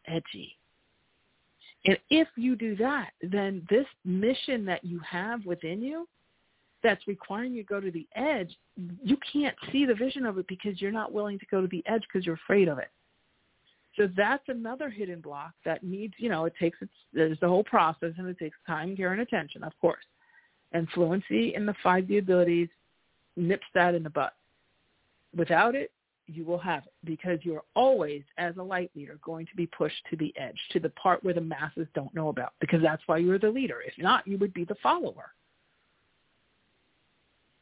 [0.06, 0.56] edgy?
[1.86, 6.06] And if you do that, then this mission that you have within you
[6.82, 8.54] that's requiring you to go to the edge,
[9.02, 11.82] you can't see the vision of it because you're not willing to go to the
[11.86, 12.90] edge because you're afraid of it.
[13.96, 17.64] So that's another hidden block that needs, you know, it takes, its, there's the whole
[17.64, 20.04] process and it takes time, care, and attention, of course.
[20.72, 22.68] And fluency in the 5D abilities
[23.36, 24.34] nips that in the butt.
[25.36, 25.90] Without it,
[26.32, 30.02] you will have it because you're always, as a light leader, going to be pushed
[30.10, 33.18] to the edge, to the part where the masses don't know about, because that's why
[33.18, 33.82] you're the leader.
[33.86, 35.32] If not, you would be the follower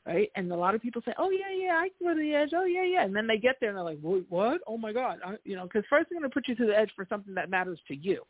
[0.08, 0.30] right?
[0.34, 2.50] And a lot of people say, "Oh yeah, yeah, I can go to the edge.
[2.54, 4.60] Oh yeah, yeah," and then they get there and they're like, "Wait, what?
[4.66, 6.76] Oh my God!" I, you know, because first they're going to put you to the
[6.76, 8.24] edge for something that matters to you.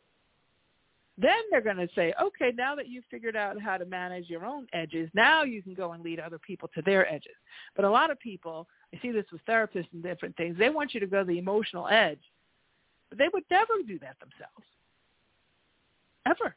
[1.21, 4.45] Then they're going to say, "Okay, now that you've figured out how to manage your
[4.45, 7.35] own edges, now you can go and lead other people to their edges."
[7.75, 10.57] But a lot of people, I see this with therapists and different things.
[10.57, 12.21] They want you to go to the emotional edge,
[13.09, 14.65] but they would never do that themselves,
[16.25, 16.55] ever.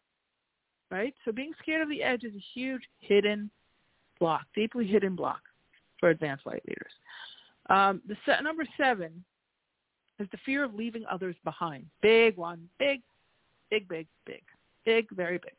[0.91, 1.15] Right?
[1.25, 3.51] So being scared of the edge is a huge hidden
[4.21, 5.41] block, deeply hidden block
[5.99, 6.93] for advanced light leaders.
[7.71, 9.25] Um, the set, number seven
[10.19, 11.87] is the fear of leaving others behind.
[12.03, 13.03] Big one, big,
[13.71, 14.43] big, big, big,
[14.85, 15.55] big, very big.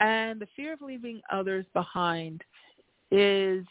[0.00, 2.42] And the fear of leaving others behind
[3.10, 3.64] is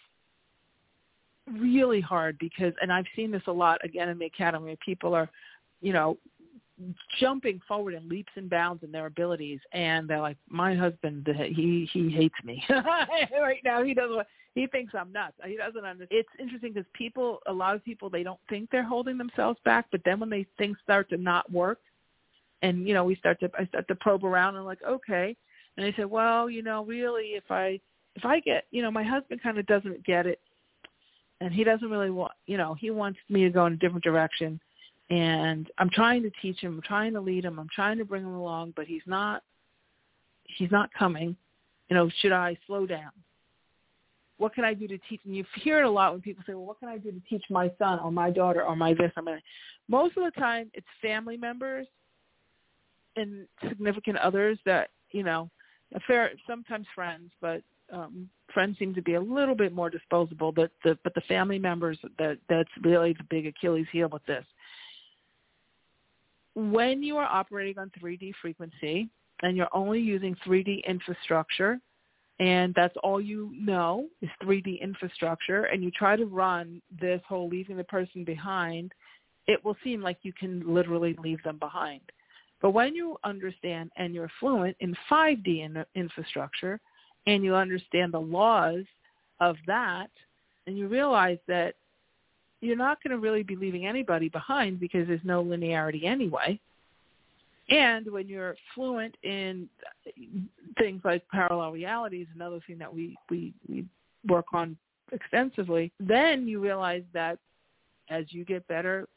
[1.60, 4.78] really hard because, and I've seen this a lot again in the academy.
[4.86, 5.30] People are,
[5.82, 6.18] you know,
[7.20, 11.88] jumping forward in leaps and bounds in their abilities and they're like my husband he
[11.94, 16.30] he hates me right now he doesn't he thinks i'm nuts he doesn't understand it's
[16.40, 20.02] interesting because people a lot of people they don't think they're holding themselves back but
[20.04, 21.80] then when they things start to not work
[22.64, 25.36] and you know we start to i start to probe around and I'm like okay
[25.78, 27.80] and they say well you know really if i
[28.16, 30.40] if i get you know my husband kind of doesn't get it
[31.42, 34.04] and he doesn't really want you know he wants me to go in a different
[34.04, 34.60] direction
[35.10, 38.24] and I'm trying to teach him, I'm trying to lead him, I'm trying to bring
[38.24, 39.44] him along, but he's not
[40.58, 41.36] he's not coming.
[41.90, 43.12] You know, should I slow down?
[44.38, 45.22] What can I do to teach?
[45.26, 47.22] And you hear it a lot when people say, "Well, what can I do to
[47.30, 49.40] teach my son or my daughter or my this or my?"
[49.88, 51.86] Most of the time, it's family members
[53.16, 55.50] and significant others that you know,
[55.94, 57.62] a fair sometimes friends, but
[57.92, 60.52] um, friends seem to be a little bit more disposable.
[60.52, 64.46] But the but the family members that that's really the big Achilles heel with this
[66.56, 69.10] when you are operating on 3D frequency
[69.42, 71.80] and you're only using 3D infrastructure
[72.40, 77.48] and that's all you know is 3D infrastructure and you try to run this whole
[77.48, 78.92] leaving the person behind,
[79.48, 82.02] it will seem like you can literally leave them behind.
[82.64, 86.80] But when you understand and you're fluent in 5D in infrastructure
[87.28, 88.86] and you understand the laws
[89.42, 90.10] of that
[90.66, 91.76] and you realize that
[92.62, 96.58] you're not going to really be leaving anybody behind because there's no linearity anyway.
[97.70, 99.68] And when you're fluent in
[100.78, 103.86] things like parallel realities, another thing that we, we, we
[104.26, 104.78] work on
[105.12, 107.40] extensively, then you realize that
[108.10, 109.10] as you get better,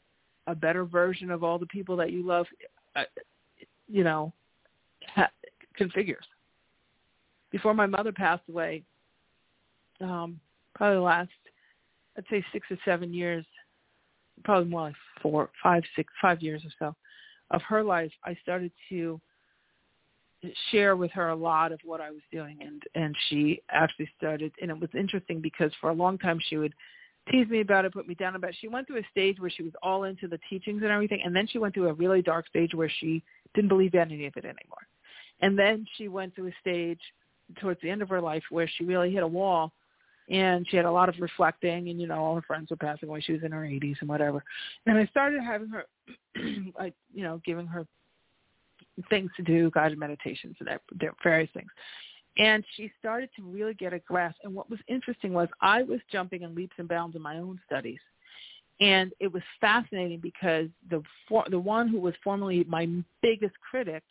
[0.47, 2.45] a better version of all the people that you love,
[2.97, 3.03] uh,
[3.87, 4.33] you know,
[5.15, 5.31] ha-
[5.79, 6.25] configures.
[7.51, 8.83] Before my mother passed away,
[10.01, 10.39] um,
[10.75, 11.29] probably the last
[12.17, 13.45] I'd say six or seven years,
[14.43, 16.95] probably more like four, five, six, five years or so
[17.51, 19.21] of her life, I started to
[20.71, 24.51] share with her a lot of what I was doing and and she actually started
[24.61, 26.73] and it was interesting because for a long time she would
[27.29, 28.57] teased me about it, put me down about it.
[28.61, 31.35] She went through a stage where she was all into the teachings and everything, and
[31.35, 33.21] then she went through a really dark stage where she
[33.57, 34.87] didn't believe any of it anymore.
[35.41, 36.99] And then she went through a stage
[37.59, 39.73] towards the end of her life where she really hit a wall
[40.29, 43.07] and she had a lot of reflecting and you know all her friends were passing
[43.07, 44.43] away she was in her 80s and whatever
[44.85, 45.85] and i started having her
[46.77, 47.87] like you know giving her
[49.09, 50.67] things to do guided meditations and
[51.23, 51.69] various things
[52.37, 54.37] and she started to really get a grasp.
[54.43, 57.59] And what was interesting was I was jumping in leaps and bounds in my own
[57.65, 57.99] studies.
[58.79, 62.87] And it was fascinating because the for, the one who was formerly my
[63.21, 64.03] biggest critic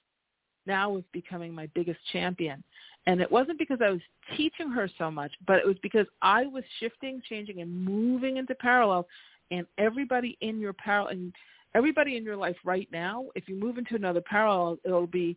[0.67, 2.63] now was becoming my biggest champion.
[3.07, 4.01] And it wasn't because I was
[4.37, 8.55] teaching her so much, but it was because I was shifting, changing, and moving into
[8.57, 9.07] parallel.
[9.53, 11.33] And everybody in your parallel, and
[11.77, 15.37] everybody in your life right now, if you move into another parallel, it'll be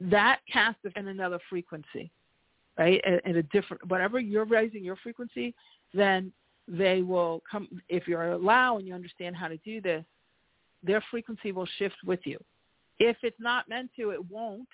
[0.00, 2.10] that cast in another frequency
[2.78, 3.00] right?
[3.04, 5.54] At a different, whatever you're raising your frequency,
[5.92, 6.32] then
[6.70, 10.04] they will come, if you're allowed and you understand how to do this,
[10.82, 12.38] their frequency will shift with you.
[12.98, 14.68] If it's not meant to, it won't.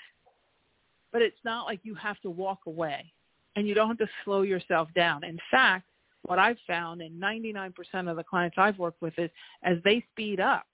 [1.12, 3.10] But it's not like you have to walk away
[3.54, 5.24] and you don't have to slow yourself down.
[5.24, 5.86] In fact,
[6.22, 7.72] what I've found and 99%
[8.10, 9.30] of the clients I've worked with is
[9.62, 10.66] as they speed up,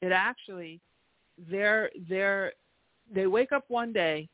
[0.00, 0.80] it actually,
[1.50, 2.52] they're, they're,
[3.14, 4.28] they wake up one day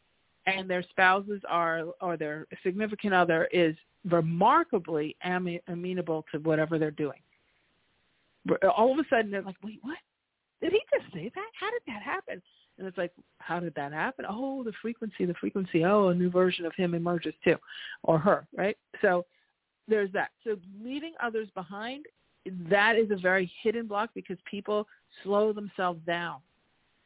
[0.46, 6.90] and their spouses are or their significant other is remarkably am- amenable to whatever they're
[6.90, 7.20] doing.
[8.50, 9.98] Uh, all of a sudden they're like, wait, what?
[10.60, 11.50] Did he just say that?
[11.58, 12.42] How did that happen?
[12.78, 14.24] And it's like, how did that happen?
[14.28, 15.84] Oh, the frequency, the frequency.
[15.84, 17.56] Oh, a new version of him emerges too,
[18.04, 18.76] or her, right?
[19.02, 19.24] So
[19.88, 20.30] there's that.
[20.44, 22.06] So leaving others behind,
[22.70, 24.86] that is a very hidden block because people
[25.22, 26.38] slow themselves down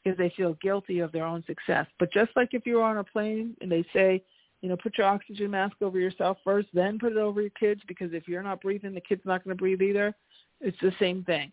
[0.03, 1.86] because they feel guilty of their own success.
[1.99, 4.22] But just like if you're on a plane and they say,
[4.62, 7.82] you know, put your oxygen mask over yourself first, then put it over your kids
[7.88, 10.14] because if you're not breathing, the kid's not going to breathe either.
[10.60, 11.52] It's the same thing.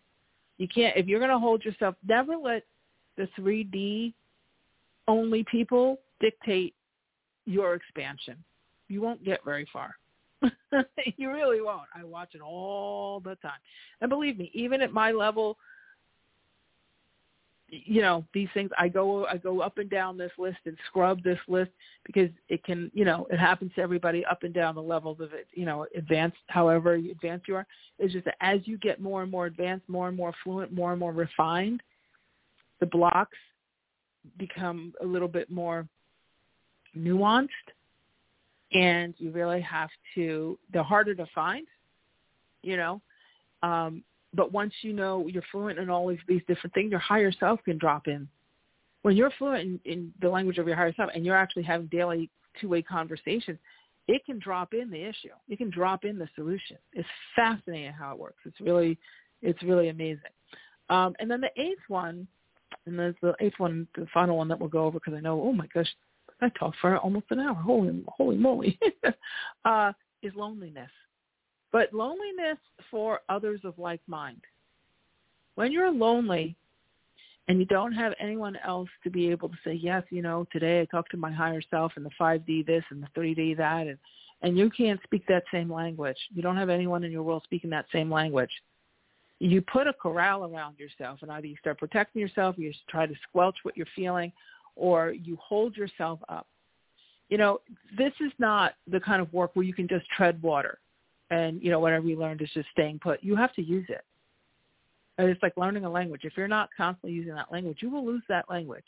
[0.58, 2.64] You can't, if you're going to hold yourself, never let
[3.16, 4.14] the 3D
[5.08, 6.74] only people dictate
[7.46, 8.36] your expansion.
[8.88, 9.96] You won't get very far.
[11.16, 11.88] you really won't.
[11.94, 13.58] I watch it all the time.
[14.00, 15.58] And believe me, even at my level,
[17.70, 21.22] you know these things i go i go up and down this list and scrub
[21.22, 21.70] this list
[22.04, 25.32] because it can you know it happens to everybody up and down the levels of
[25.32, 27.66] it you know advanced however advanced you are.
[27.98, 30.90] It's just that as you get more and more advanced more and more fluent more
[30.90, 31.82] and more refined
[32.80, 33.38] the blocks
[34.36, 35.86] become a little bit more
[36.96, 37.48] nuanced
[38.72, 41.66] and you really have to they're harder to find
[42.62, 43.00] you know
[43.62, 44.02] um
[44.34, 47.60] but once you know you're fluent in all of these different things, your higher self
[47.64, 48.28] can drop in.
[49.02, 51.86] When you're fluent in, in the language of your higher self and you're actually having
[51.86, 53.58] daily two-way conversations,
[54.08, 55.30] it can drop in the issue.
[55.48, 56.76] It can drop in the solution.
[56.92, 58.38] It's fascinating how it works.
[58.44, 58.98] It's really,
[59.42, 60.22] it's really amazing.
[60.90, 62.26] Um, and then the eighth one,
[62.86, 65.40] and there's the eighth one, the final one that we'll go over because I know,
[65.40, 65.88] oh my gosh,
[66.40, 67.54] I talked for almost an hour.
[67.54, 68.78] Holy, holy moly,
[69.64, 70.90] uh, is loneliness.
[71.72, 72.58] But loneliness
[72.90, 74.40] for others of like mind.
[75.54, 76.56] When you're lonely
[77.48, 80.80] and you don't have anyone else to be able to say, yes, you know, today
[80.80, 83.98] I talked to my higher self and the 5D this and the 3D that, and,
[84.42, 86.16] and you can't speak that same language.
[86.34, 88.50] You don't have anyone in your world speaking that same language.
[89.38, 93.14] You put a corral around yourself and either you start protecting yourself, you try to
[93.28, 94.32] squelch what you're feeling,
[94.76, 96.46] or you hold yourself up.
[97.30, 97.60] You know,
[97.96, 100.78] this is not the kind of work where you can just tread water
[101.30, 103.22] and you know whatever you learned is just staying put.
[103.22, 104.04] You have to use it.
[105.18, 106.22] and It's like learning a language.
[106.24, 108.84] If you're not constantly using that language, you will lose that language.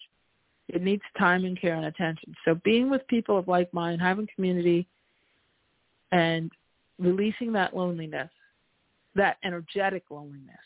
[0.68, 2.34] It needs time and care and attention.
[2.45, 4.86] So being with people of like mind, having community,
[6.11, 6.51] and
[6.99, 8.30] releasing that loneliness,
[9.14, 10.57] that energetic loneliness.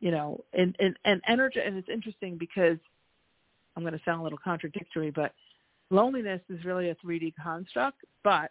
[0.00, 2.78] You know, and and and energy, and it's interesting because
[3.76, 5.32] I'm going to sound a little contradictory, but
[5.90, 8.50] loneliness is really a 3D construct, but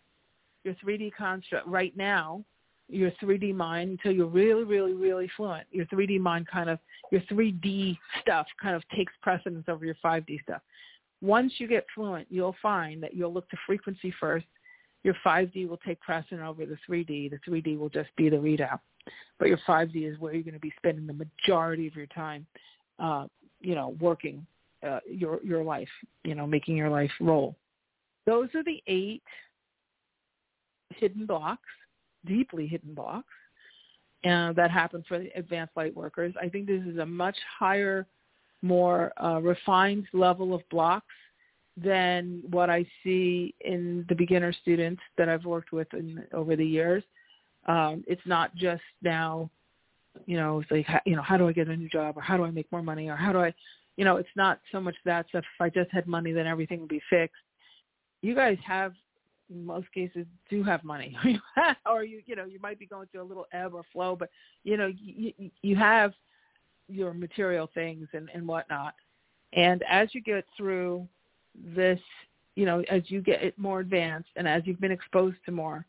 [0.66, 2.44] your 3D construct right now,
[2.90, 5.66] your 3D mind until you're really, really, really fluent.
[5.72, 6.80] Your 3D mind kind of,
[7.12, 10.62] your 3D stuff kind of takes precedence over your 5D stuff.
[11.22, 14.46] Once you get fluent, you'll find that you'll look to frequency first.
[15.04, 17.32] Your 5D will take precedence over the 3D.
[17.32, 18.80] The 3D will just be the readout.
[19.40, 22.46] But your 5D is where you're going to be spending the majority of your time,
[23.00, 23.28] uh,
[23.62, 24.46] you know, working
[24.86, 25.90] uh, your your life,
[26.24, 27.56] you know, making your life roll.
[28.26, 29.24] Those are the eight
[30.90, 31.70] hidden blocks,
[32.26, 33.34] deeply hidden blocks,
[34.26, 36.34] uh, that happen for the advanced light workers.
[36.42, 38.08] I think this is a much higher,
[38.62, 41.14] more uh, refined level of blocks
[41.78, 46.66] than what I see in the beginner students that I've worked with in, over the
[46.66, 47.04] years.
[47.68, 49.50] Um, it's not just now,
[50.26, 52.38] you know, it's like, you know, how do I get a new job or how
[52.38, 53.54] do I make more money or how do I,
[53.98, 55.44] you know, it's not so much that stuff.
[55.44, 57.36] If I just had money, then everything would be fixed.
[58.22, 58.94] You guys have,
[59.50, 61.18] in most cases, do have money,
[61.86, 64.30] or you, you know, you might be going through a little ebb or flow, but
[64.64, 66.14] you know, you, you have
[66.88, 68.94] your material things and, and whatnot.
[69.54, 71.08] And as you get through
[71.76, 72.00] this,
[72.56, 75.86] you know, as you get more advanced and as you've been exposed to more,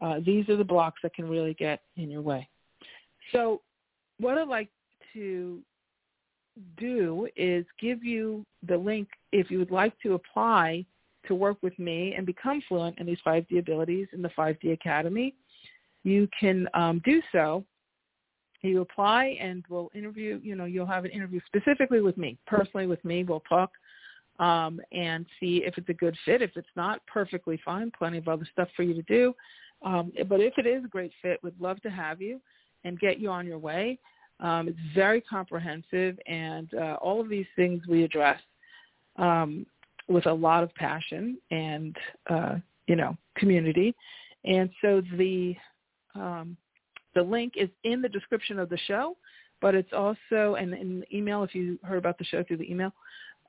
[0.00, 2.48] uh, these are the blocks that can really get in your way.
[3.32, 3.60] So
[4.18, 4.68] what I'd like
[5.14, 5.60] to
[6.76, 10.84] do is give you the link if you would like to apply
[11.28, 15.34] to work with me and become fluent in these 5D abilities in the 5D Academy.
[16.02, 17.64] You can um, do so.
[18.62, 22.86] You apply and we'll interview, you know, you'll have an interview specifically with me, personally
[22.86, 23.22] with me.
[23.22, 23.70] We'll talk
[24.38, 26.42] um, and see if it's a good fit.
[26.42, 27.92] If it's not, perfectly fine.
[27.96, 29.34] Plenty of other stuff for you to do.
[29.82, 32.40] Um, but if it is a great fit, we'd love to have you
[32.84, 33.98] and get you on your way.
[34.40, 38.40] Um, it's very comprehensive, and uh, all of these things we address
[39.16, 39.64] um,
[40.08, 41.96] with a lot of passion and
[42.30, 43.94] uh, you know community.
[44.44, 45.56] And so the
[46.14, 46.56] um,
[47.14, 49.16] the link is in the description of the show,
[49.60, 52.70] but it's also and in the email if you heard about the show through the
[52.70, 52.92] email.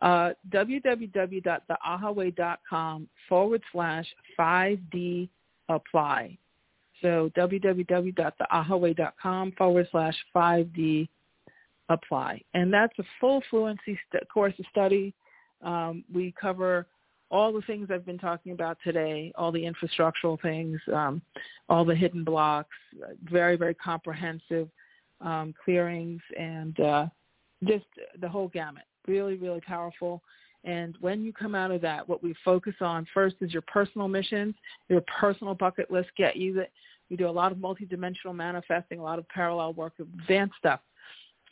[0.01, 4.05] Uh, www.theahaway.com forward slash
[4.37, 5.29] 5D
[5.69, 6.37] apply.
[7.01, 11.07] So www.theahaway.com forward slash 5D
[11.89, 12.41] apply.
[12.53, 15.13] And that's a full fluency st- course of study.
[15.65, 16.87] Um, we cover
[17.31, 21.21] all the things I've been talking about today, all the infrastructural things, um,
[21.67, 22.75] all the hidden blocks,
[23.23, 24.69] very, very comprehensive
[25.21, 27.05] um, clearings, and uh,
[27.65, 27.85] just
[28.21, 28.83] the whole gamut.
[29.07, 30.21] Really, really powerful.
[30.63, 34.07] And when you come out of that, what we focus on first is your personal
[34.07, 34.55] missions,
[34.87, 36.71] your personal bucket list, get you that
[37.09, 40.79] we do a lot of multidimensional manifesting, a lot of parallel work, advanced stuff.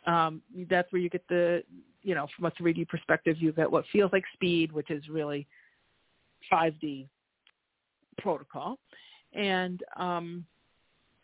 [0.06, 1.64] Um, that's where you get the,
[2.02, 5.48] you know, from a 3D perspective, you get what feels like speed, which is really
[6.52, 7.08] 5D
[8.18, 8.78] protocol.
[9.34, 10.46] And um,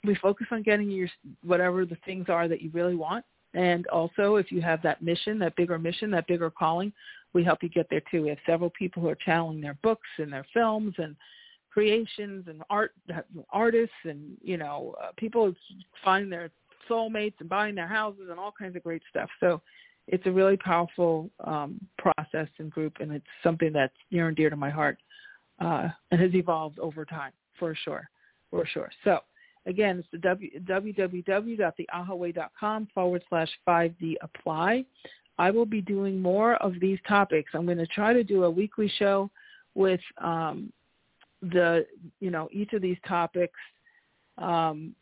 [0.04, 1.10] we focus on getting your
[1.44, 3.26] whatever the things are that you really want.
[3.54, 6.94] And also, if you have that mission, that bigger mission, that bigger calling,
[7.34, 8.24] we help you get there too.
[8.24, 11.16] We have several people who are channeling their books and their films and
[11.72, 12.94] creations and art
[13.52, 15.54] artists and you know uh, people
[16.04, 16.50] find their
[16.90, 19.30] soulmates and buying their houses and all kinds of great stuff.
[19.40, 19.62] So
[20.08, 24.50] it's a really powerful um, process and group, and it's something that's near and dear
[24.50, 24.98] to my heart
[25.60, 28.10] uh, and has evolved over time for sure,
[28.50, 28.90] for sure.
[29.04, 29.20] So
[29.66, 34.86] again, it's the w, www.theahaway.com forward slash 5D apply.
[35.38, 37.52] I will be doing more of these topics.
[37.54, 39.30] I'm going to try to do a weekly show
[39.76, 40.74] with um,
[41.42, 41.86] the
[42.20, 43.58] you know each of these topics
[44.38, 44.94] um,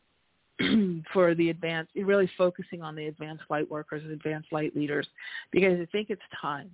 [1.14, 5.08] for the advanced, really focusing on the advanced light workers and advanced light leaders,
[5.52, 6.70] because I think it's time.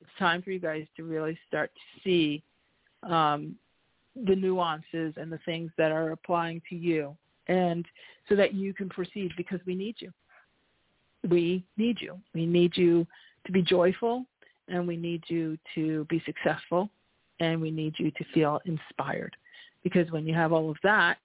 [0.00, 2.42] It's time for you guys to really start to see
[3.02, 3.56] um,
[4.26, 7.16] the nuances and the things that are applying to you,
[7.48, 7.84] and
[8.28, 9.32] so that you can proceed.
[9.36, 10.12] Because we need you
[11.28, 12.18] we need you.
[12.34, 13.06] We need you
[13.46, 14.24] to be joyful
[14.68, 16.90] and we need you to be successful
[17.40, 19.36] and we need you to feel inspired.
[19.82, 21.18] Because when you have all of that,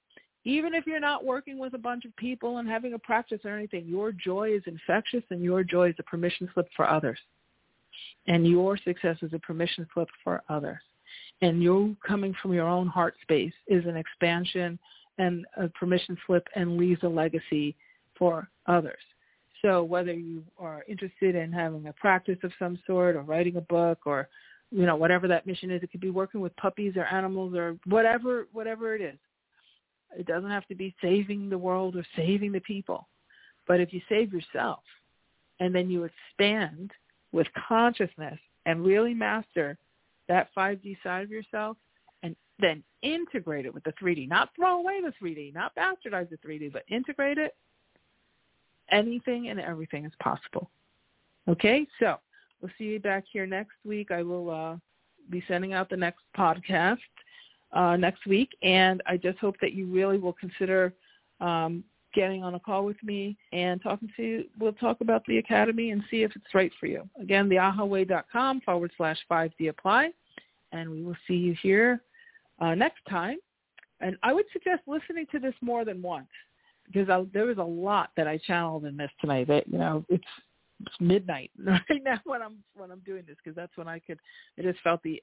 [0.45, 3.55] even if you're not working with a bunch of people and having a practice or
[3.55, 7.19] anything, your joy is infectious and your joy is a permission slip for others.
[8.27, 10.81] And your success is a permission slip for others.
[11.41, 14.79] And you coming from your own heart space is an expansion
[15.17, 17.75] and a permission slip and leaves a legacy
[18.17, 19.01] for others.
[19.61, 23.61] So whether you are interested in having a practice of some sort or writing a
[23.61, 24.27] book or,
[24.71, 27.77] you know, whatever that mission is, it could be working with puppies or animals or
[27.85, 29.17] whatever, whatever it is.
[30.17, 33.07] It doesn't have to be saving the world or saving the people.
[33.67, 34.79] But if you save yourself
[35.59, 36.91] and then you expand
[37.31, 39.77] with consciousness and really master
[40.27, 41.77] that 5D side of yourself
[42.21, 46.37] and then integrate it with the 3D, not throw away the 3D, not bastardize the
[46.37, 47.55] 3D, but integrate it,
[48.91, 50.69] anything and everything is possible.
[51.47, 52.17] Okay, so
[52.61, 54.11] we'll see you back here next week.
[54.11, 54.77] I will uh,
[55.29, 56.97] be sending out the next podcast
[57.73, 60.93] uh, next week, and I just hope that you really will consider
[61.41, 64.45] um, getting on a call with me and talking to you.
[64.59, 67.09] We'll talk about the academy and see if it's right for you.
[67.19, 70.11] Again, theahaway.com forward slash 5D apply,
[70.71, 72.01] and we will see you here
[72.59, 73.37] uh, next time.
[73.99, 76.27] And I would suggest listening to this more than once
[76.85, 79.47] because I, there was a lot that I channeled in this tonight.
[79.47, 80.23] That you know, it's
[80.81, 84.19] it's midnight right now when I'm when I'm doing this because that's when I could.
[84.59, 85.21] I just felt the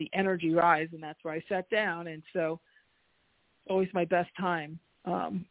[0.00, 2.08] the energy rise, and that's where I sat down.
[2.08, 2.58] And so,
[3.68, 5.46] always my best time Um,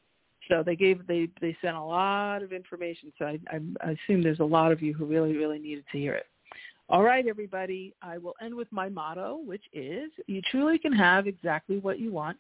[0.50, 3.14] so they gave they they sent a lot of information.
[3.18, 5.98] So I, I, I assume there's a lot of you who really really needed to
[5.98, 6.26] hear it.
[6.90, 7.94] All right, everybody.
[8.02, 12.12] I will end with my motto, which is: you truly can have exactly what you
[12.12, 12.38] want.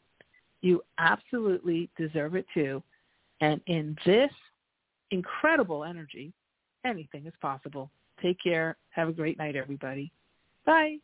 [0.62, 2.82] You absolutely deserve it too.
[3.41, 4.32] And in this
[5.12, 6.34] incredible energy,
[6.84, 7.89] anything is possible.
[8.22, 8.76] Take care.
[8.89, 10.12] Have a great night, everybody.
[10.66, 10.97] Bye.